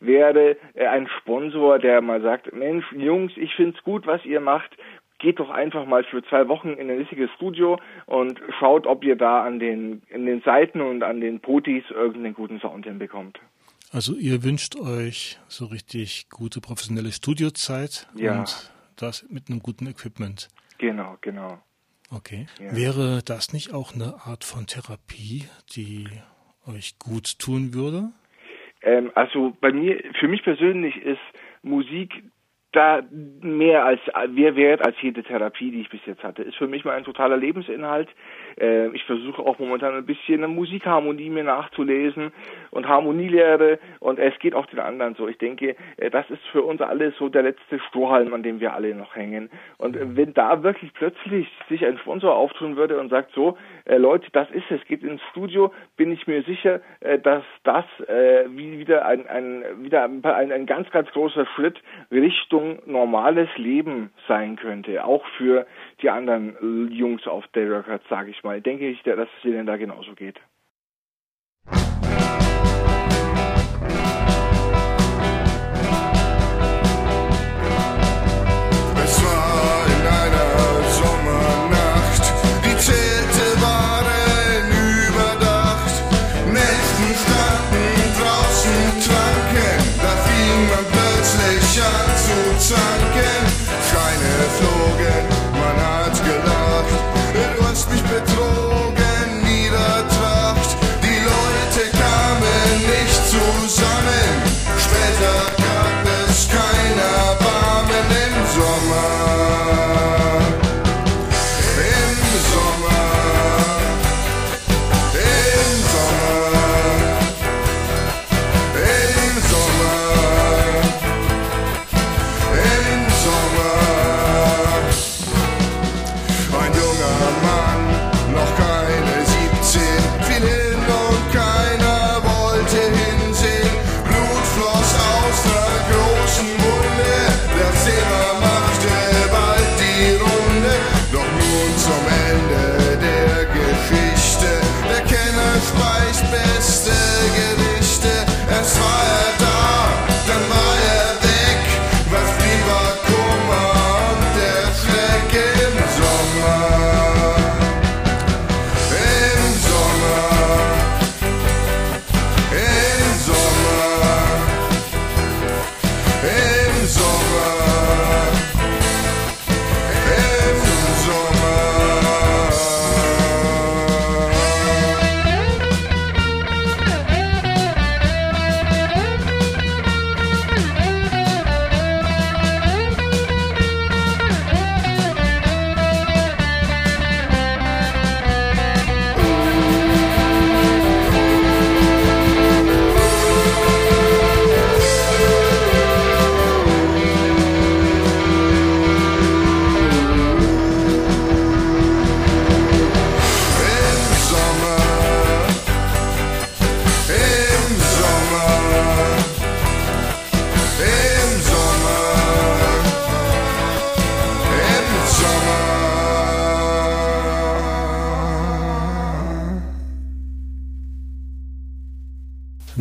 [0.00, 4.76] wäre äh, ein Sponsor, der mal sagt, Mensch, Jungs, ich find's gut, was ihr macht.
[5.18, 9.16] Geht doch einfach mal für zwei Wochen in ein richtiges Studio und schaut, ob ihr
[9.16, 13.40] da an den, in den Seiten und an den Potis irgendeinen guten Sound hinbekommt.
[13.90, 18.40] Also ihr wünscht euch so richtig gute professionelle Studiozeit ja.
[18.40, 20.48] und das mit einem guten Equipment.
[20.76, 21.58] Genau, genau.
[22.10, 22.46] Okay.
[22.60, 22.76] Ja.
[22.76, 26.08] Wäre das nicht auch eine Art von Therapie, die
[26.66, 28.10] euch gut tun würde?
[28.82, 31.20] Ähm, also bei mir, für mich persönlich ist
[31.62, 32.22] Musik
[32.72, 34.00] da mehr als
[34.30, 36.42] mehr wert als jede Therapie, die ich bis jetzt hatte.
[36.42, 38.08] Ist für mich mal ein totaler Lebensinhalt.
[38.58, 42.32] Äh, ich versuche auch momentan ein bisschen Musikharmonie mir nachzulesen
[42.70, 45.28] und Harmonielehre und es geht auch den anderen so.
[45.28, 48.74] Ich denke, äh, das ist für uns alle so der letzte Strohhalm, an dem wir
[48.74, 49.50] alle noch hängen.
[49.78, 53.96] Und äh, wenn da wirklich plötzlich sich ein Sponsor auftun würde und sagt so, äh,
[53.96, 58.44] Leute, das ist es, geht ins Studio, bin ich mir sicher, äh, dass das äh,
[58.50, 61.80] wieder ein, ein wieder ein, ein ganz ganz großer Schritt
[62.10, 65.66] Richtung normales Leben sein könnte, auch für
[66.02, 68.60] die anderen Jungs auf Day Records, sage ich mal.
[68.60, 70.40] Denke ich, dass es ihnen da genauso geht.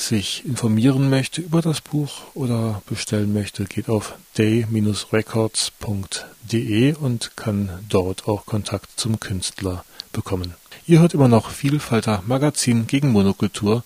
[0.00, 8.28] sich informieren möchte über das Buch oder bestellen möchte, geht auf day-records.de und kann dort
[8.28, 10.54] auch Kontakt zum Künstler bekommen.
[10.86, 13.82] Ihr hört immer noch Vielfalter Magazin gegen Monokultur.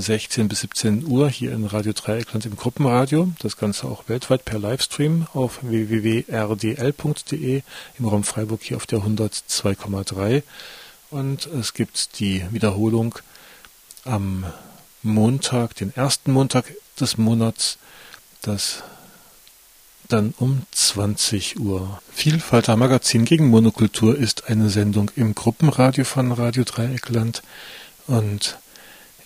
[0.00, 3.30] 16 bis 17 Uhr hier in Radio Dreieckland im Gruppenradio.
[3.40, 7.62] Das Ganze auch weltweit per Livestream auf www.rdl.de
[7.98, 10.42] im Raum Freiburg hier auf der 102,3.
[11.10, 13.16] Und es gibt die Wiederholung
[14.04, 14.44] am
[15.02, 17.78] Montag, den ersten Montag des Monats,
[18.42, 18.82] das
[20.08, 22.00] dann um 20 Uhr.
[22.12, 27.42] Vielfalter Magazin gegen Monokultur ist eine Sendung im Gruppenradio von Radio Dreieckland
[28.06, 28.58] und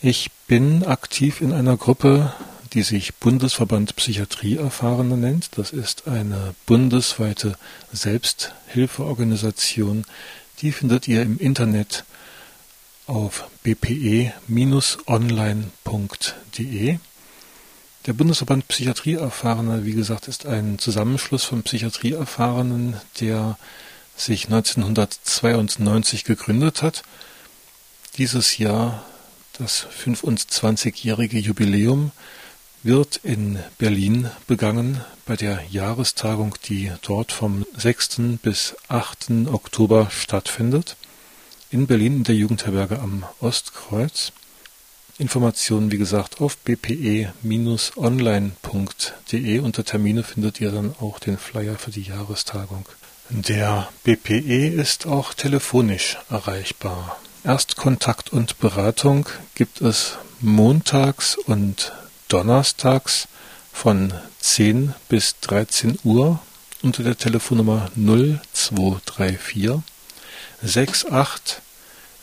[0.03, 2.32] ich bin aktiv in einer Gruppe,
[2.72, 5.57] die sich Bundesverband Psychiatrieerfahrene nennt.
[5.57, 7.55] Das ist eine bundesweite
[7.92, 10.05] Selbsthilfeorganisation.
[10.61, 12.03] Die findet ihr im Internet
[13.07, 14.32] auf bpe-online.de.
[18.07, 23.57] Der Bundesverband Psychiatrieerfahrene, wie gesagt, ist ein Zusammenschluss von Psychiatrieerfahrenen, der
[24.16, 27.05] sich 1992 gegründet hat.
[28.16, 29.05] Dieses Jahr
[29.59, 32.12] das 25-jährige Jubiläum
[32.82, 38.38] wird in Berlin begangen bei der Jahrestagung, die dort vom 6.
[38.42, 39.46] bis 8.
[39.53, 40.96] Oktober stattfindet.
[41.70, 44.32] In Berlin in der Jugendherberge am Ostkreuz.
[45.18, 47.28] Informationen, wie gesagt, auf bpe-online.de.
[49.61, 52.86] Unter Termine findet ihr dann auch den Flyer für die Jahrestagung.
[53.28, 57.18] Der BPE ist auch telefonisch erreichbar.
[57.45, 61.93] Erstkontakt und Beratung gibt es montags und
[62.28, 63.26] donnerstags
[63.72, 66.38] von 10 bis 13 Uhr
[66.82, 69.82] unter der Telefonnummer 0234
[70.62, 71.61] 68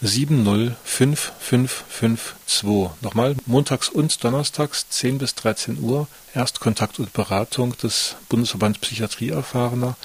[0.01, 2.69] 70 5552.
[3.01, 9.97] Nochmal, montags und donnerstags 10 bis 13 Uhr Erstkontakt und Beratung des Bundesverbands Psychiatrie Erfahrener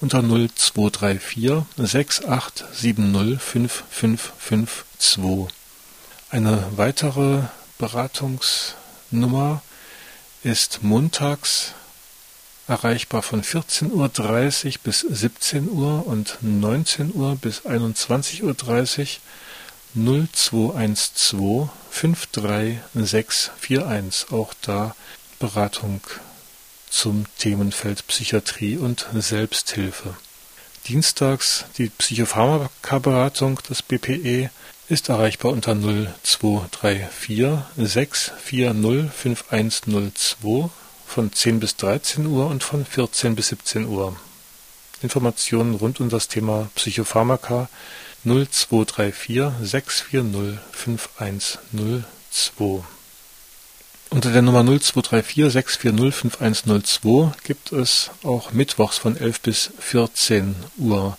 [0.00, 5.48] unter 0234 6870 5552.
[6.30, 7.42] Eine weitere
[7.78, 9.62] Beratungsnummer
[10.42, 11.74] ist montags
[12.66, 18.56] erreichbar von 14.30 Uhr bis 17 Uhr und 19 Uhr bis 21.30 Uhr
[19.94, 24.32] 0212 53641.
[24.32, 24.96] Auch da
[25.40, 26.00] Beratung
[26.90, 30.14] zum Themenfeld Psychiatrie und Selbsthilfe.
[30.88, 34.50] Dienstags die Psychopharmaka-Beratung des BPE
[34.88, 40.70] ist erreichbar unter 0234 640 5102
[41.06, 44.16] von 10 bis 13 Uhr und von 14 bis 17 Uhr.
[45.02, 47.68] Informationen rund um das Thema Psychopharmaka
[48.24, 52.84] 0234 640 5102.
[54.20, 61.16] Unter der Nummer 0234 640 5102 gibt es auch mittwochs von 11 bis 14 Uhr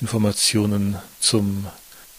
[0.00, 1.66] Informationen zum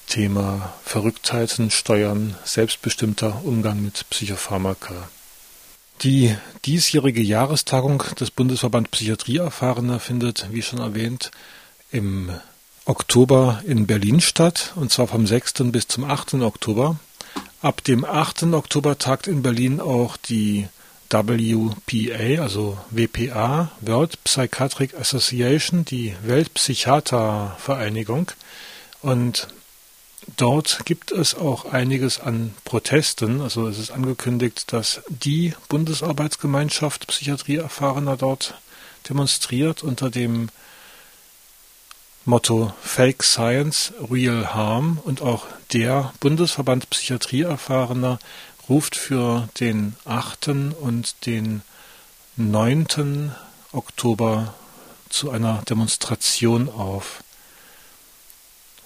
[0.07, 5.09] Thema Verrücktheiten, Steuern, selbstbestimmter Umgang mit Psychopharmaka.
[6.03, 11.31] Die diesjährige Jahrestagung des Bundesverband Psychiatrieerfahrener findet, wie schon erwähnt,
[11.91, 12.31] im
[12.85, 15.55] Oktober in Berlin statt, und zwar vom 6.
[15.73, 16.35] bis zum 8.
[16.35, 17.01] Oktober.
[17.65, 18.53] Ab dem 8.
[18.53, 20.67] Oktober tagt in Berlin auch die
[21.09, 28.29] WPA, also WPA, World Psychiatric Association, die Weltpsychiatervereinigung.
[29.01, 29.47] Und
[30.37, 33.41] dort gibt es auch einiges an Protesten.
[33.41, 38.53] Also es ist angekündigt, dass die Bundesarbeitsgemeinschaft Psychiatrieerfahrener dort
[39.09, 40.49] demonstriert unter dem
[42.27, 48.17] Motto Fake Science, Real Harm und auch der Bundesverband Psychiatrieerfahrener
[48.67, 50.47] ruft für den 8.
[50.47, 51.61] und den
[52.35, 53.31] 9.
[53.73, 54.55] Oktober
[55.07, 57.23] zu einer Demonstration auf.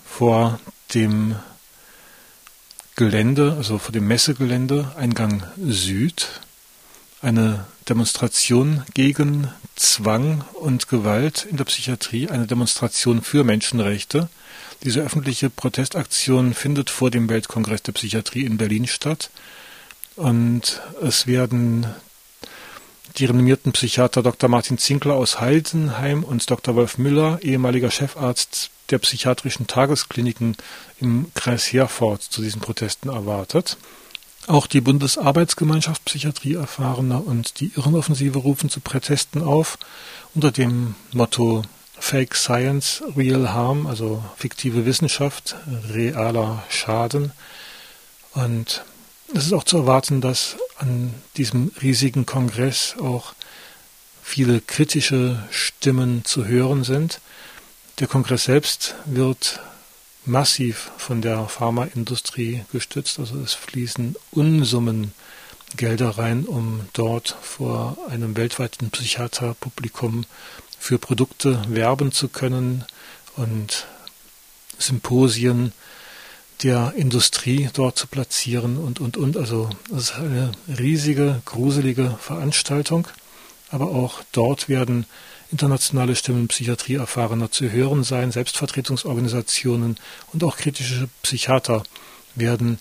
[0.06, 0.60] Vor
[0.94, 1.38] dem
[2.98, 6.28] Gelände, also vor dem Messegelände, Eingang Süd,
[7.22, 14.30] eine Demonstration gegen Zwang und Gewalt in der Psychiatrie, eine Demonstration für Menschenrechte.
[14.84, 19.32] Diese öffentliche Protestaktion findet vor dem Weltkongress der Psychiatrie in Berlin statt.
[20.16, 21.88] Und es werden
[23.18, 24.50] die renommierten Psychiater Dr.
[24.50, 26.76] Martin Zinkler aus Heidenheim und Dr.
[26.76, 30.58] Wolf Müller, ehemaliger Chefarzt der psychiatrischen Tageskliniken
[31.00, 33.78] im Kreis Herford, zu diesen Protesten erwartet.
[34.50, 39.78] Auch die Bundesarbeitsgemeinschaft Psychiatrieerfahrener und die Irrenoffensive rufen zu Protesten auf
[40.34, 41.62] unter dem Motto
[42.00, 45.56] Fake Science, Real Harm, also fiktive Wissenschaft,
[45.94, 47.32] realer Schaden.
[48.34, 48.84] Und
[49.36, 53.36] es ist auch zu erwarten, dass an diesem riesigen Kongress auch
[54.24, 57.22] viele kritische Stimmen zu hören sind.
[58.00, 59.60] Der Kongress selbst wird
[60.30, 63.20] massiv von der Pharmaindustrie gestützt.
[63.20, 65.14] Also es fließen Unsummen
[65.76, 70.26] Gelder rein, um dort vor einem weltweiten Psychiaterpublikum
[70.80, 72.86] für Produkte werben zu können
[73.36, 73.86] und
[74.80, 75.74] Symposien
[76.64, 79.38] der Industrie dort zu platzieren und, und, und.
[79.38, 83.08] Also es ist eine riesige, gruselige Veranstaltung.
[83.72, 85.06] Aber auch dort werden
[85.52, 89.98] internationale Stimmen Psychiatrieerfahrener zu hören sein, Selbstvertretungsorganisationen
[90.32, 91.84] und auch kritische Psychiater
[92.36, 92.80] werden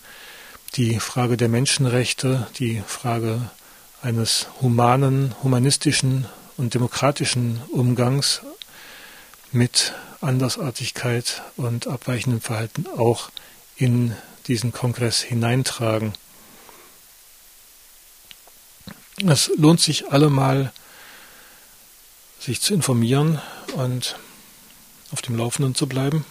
[0.75, 3.49] die Frage der Menschenrechte, die Frage
[4.01, 8.41] eines humanen, humanistischen und demokratischen Umgangs
[9.51, 13.31] mit Andersartigkeit und abweichendem Verhalten auch
[13.77, 14.15] in
[14.47, 16.13] diesen Kongress hineintragen.
[19.25, 20.71] Es lohnt sich allemal,
[22.39, 23.41] sich zu informieren
[23.75, 24.15] und
[25.11, 26.25] auf dem Laufenden zu bleiben.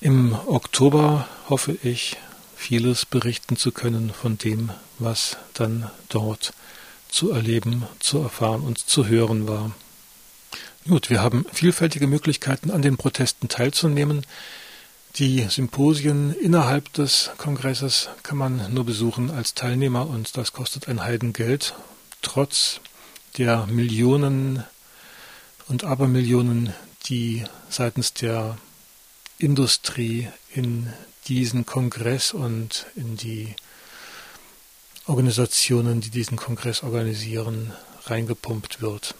[0.00, 2.16] Im Oktober hoffe ich,
[2.56, 6.52] vieles berichten zu können von dem, was dann dort
[7.08, 9.70] zu erleben, zu erfahren und zu hören war.
[10.88, 14.26] Gut, wir haben vielfältige Möglichkeiten, an den Protesten teilzunehmen.
[15.16, 21.02] Die Symposien innerhalb des Kongresses kann man nur besuchen als Teilnehmer und das kostet ein
[21.02, 21.74] Heidengeld,
[22.22, 22.80] trotz
[23.36, 24.64] der Millionen
[25.68, 26.72] und Abermillionen,
[27.04, 28.56] die seitens der
[29.36, 30.90] Industrie in
[31.28, 33.54] diesen Kongress und in die
[35.06, 37.74] Organisationen, die diesen Kongress organisieren,
[38.06, 39.14] reingepumpt wird.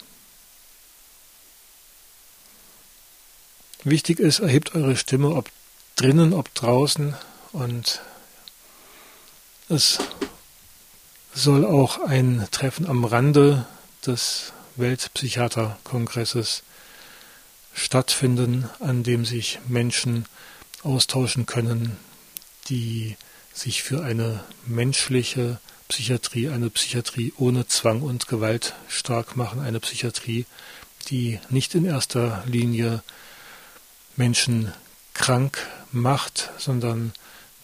[3.85, 5.51] Wichtig ist, erhebt eure Stimme, ob
[5.97, 7.15] drinnen, ob draußen.
[7.53, 8.01] Und
[9.69, 9.99] es
[11.35, 13.67] soll auch ein Treffen am Rande
[14.07, 16.63] des Weltpsychiaterkongresses
[17.75, 20.27] stattfinden, an dem sich Menschen
[20.83, 21.97] austauschen können,
[22.69, 23.17] die
[23.55, 30.47] sich für eine menschliche Psychiatrie, eine Psychiatrie ohne Zwang und Gewalt stark machen, eine Psychiatrie,
[31.09, 33.03] die nicht in erster Linie
[34.17, 34.73] Menschen
[35.15, 35.59] krank
[35.93, 37.13] macht, sondern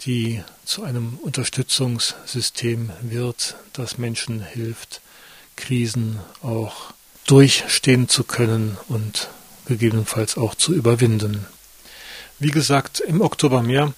[0.05, 5.01] die zu einem Unterstützungssystem wird, das Menschen hilft,
[5.57, 6.93] Krisen auch
[7.27, 9.29] durchstehen zu können und
[9.67, 11.47] gegebenenfalls auch zu überwinden.
[12.39, 13.93] Wie gesagt, im Oktober mehr.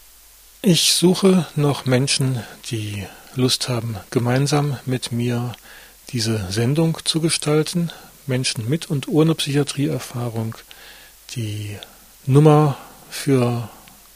[0.62, 5.54] Ich suche noch Menschen, die Lust haben, gemeinsam mit mir
[6.10, 7.92] diese Sendung zu gestalten.
[8.26, 10.54] Menschen mit und ohne Psychiatrieerfahrung,
[11.34, 11.78] die
[12.26, 12.76] Nummer
[13.10, 13.68] für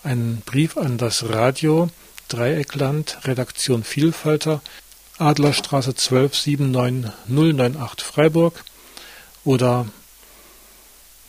[0.04, 1.88] Ein Brief an das Radio
[2.28, 4.60] Dreieckland, Redaktion Vielfalter,
[5.16, 8.62] Adlerstraße 12 79098 Freiburg
[9.46, 9.86] oder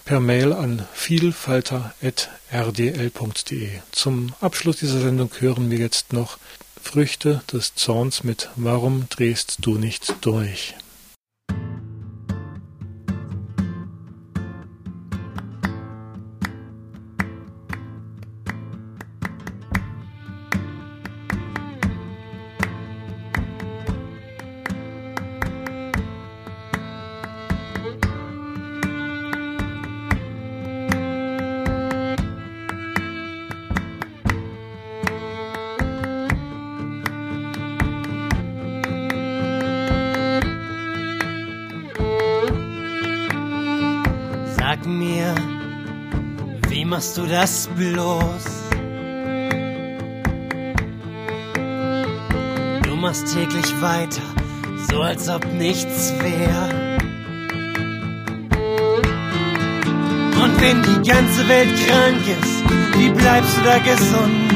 [0.04, 3.70] per Mail an vielfalter.rdl.de.
[3.94, 6.38] Zum Abschluss dieser Sendung hören wir jetzt noch
[6.82, 10.76] Früchte des Zorns mit Warum drehst du nicht durch?
[47.02, 48.46] Machst du das bloß?
[52.84, 54.22] Du machst täglich weiter,
[54.88, 56.70] so als ob nichts wäre.
[60.44, 64.54] Und wenn die ganze Welt krank ist, wie bleibst du da gesund?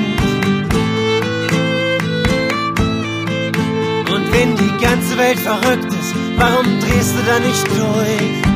[4.14, 8.55] Und wenn die ganze Welt verrückt ist, warum drehst du da nicht durch?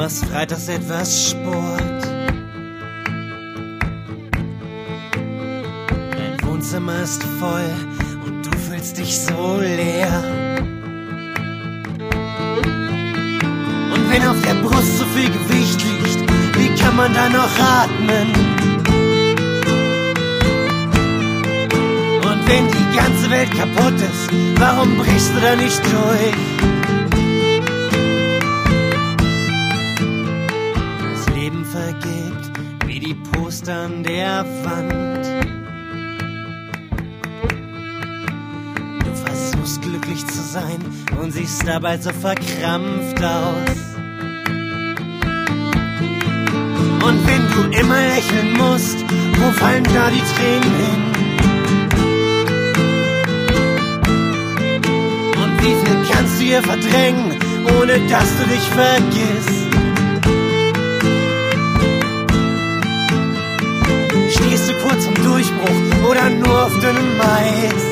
[0.00, 2.02] Machst freitags etwas Sport.
[6.16, 7.70] Dein Wohnzimmer ist voll
[8.24, 10.24] und du fühlst dich so leer.
[14.08, 16.20] wenn auf der Brust so viel Gewicht liegt,
[16.58, 18.28] wie kann man da noch atmen?
[22.28, 26.79] Und wenn die ganze Welt kaputt ist, warum brichst du da nicht durch?
[33.84, 35.26] An der Wand.
[39.04, 40.80] Du versuchst glücklich zu sein
[41.20, 43.80] und siehst dabei so verkrampft aus.
[47.06, 48.98] Und wenn du immer lächeln musst,
[49.38, 51.02] wo fallen da die Tränen hin?
[55.42, 57.32] Und wie viel kannst du hier verdrängen,
[57.78, 59.59] ohne dass du dich vergisst?
[64.90, 67.84] Kurz zum Durchbruch oder nur auf dünnem Mais?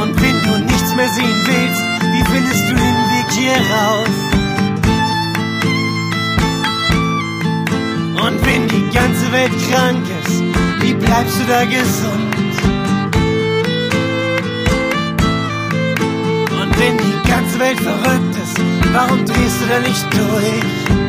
[0.00, 4.16] Und wenn du nichts mehr sehen willst, wie findest du den Weg hier raus?
[8.26, 10.42] Und wenn die ganze Welt krank ist,
[10.80, 12.34] wie bleibst du da gesund?
[16.50, 18.58] Und wenn die ganze Welt verrückt ist,
[18.94, 21.05] warum drehst du da nicht durch?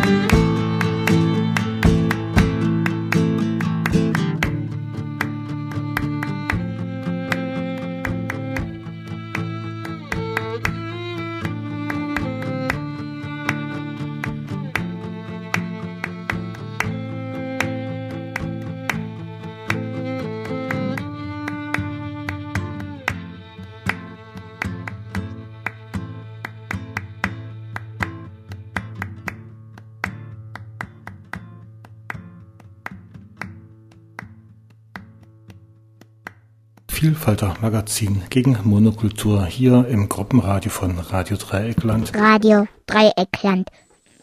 [37.08, 42.14] Vielfalter Magazin gegen Monokultur hier im Gruppenradio von Radio Dreieckland.
[42.14, 43.70] Radio Dreieckland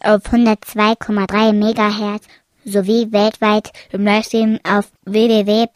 [0.00, 2.26] auf 102,3 Megahertz
[2.66, 5.70] sowie weltweit im Livestream auf www.rdl.de.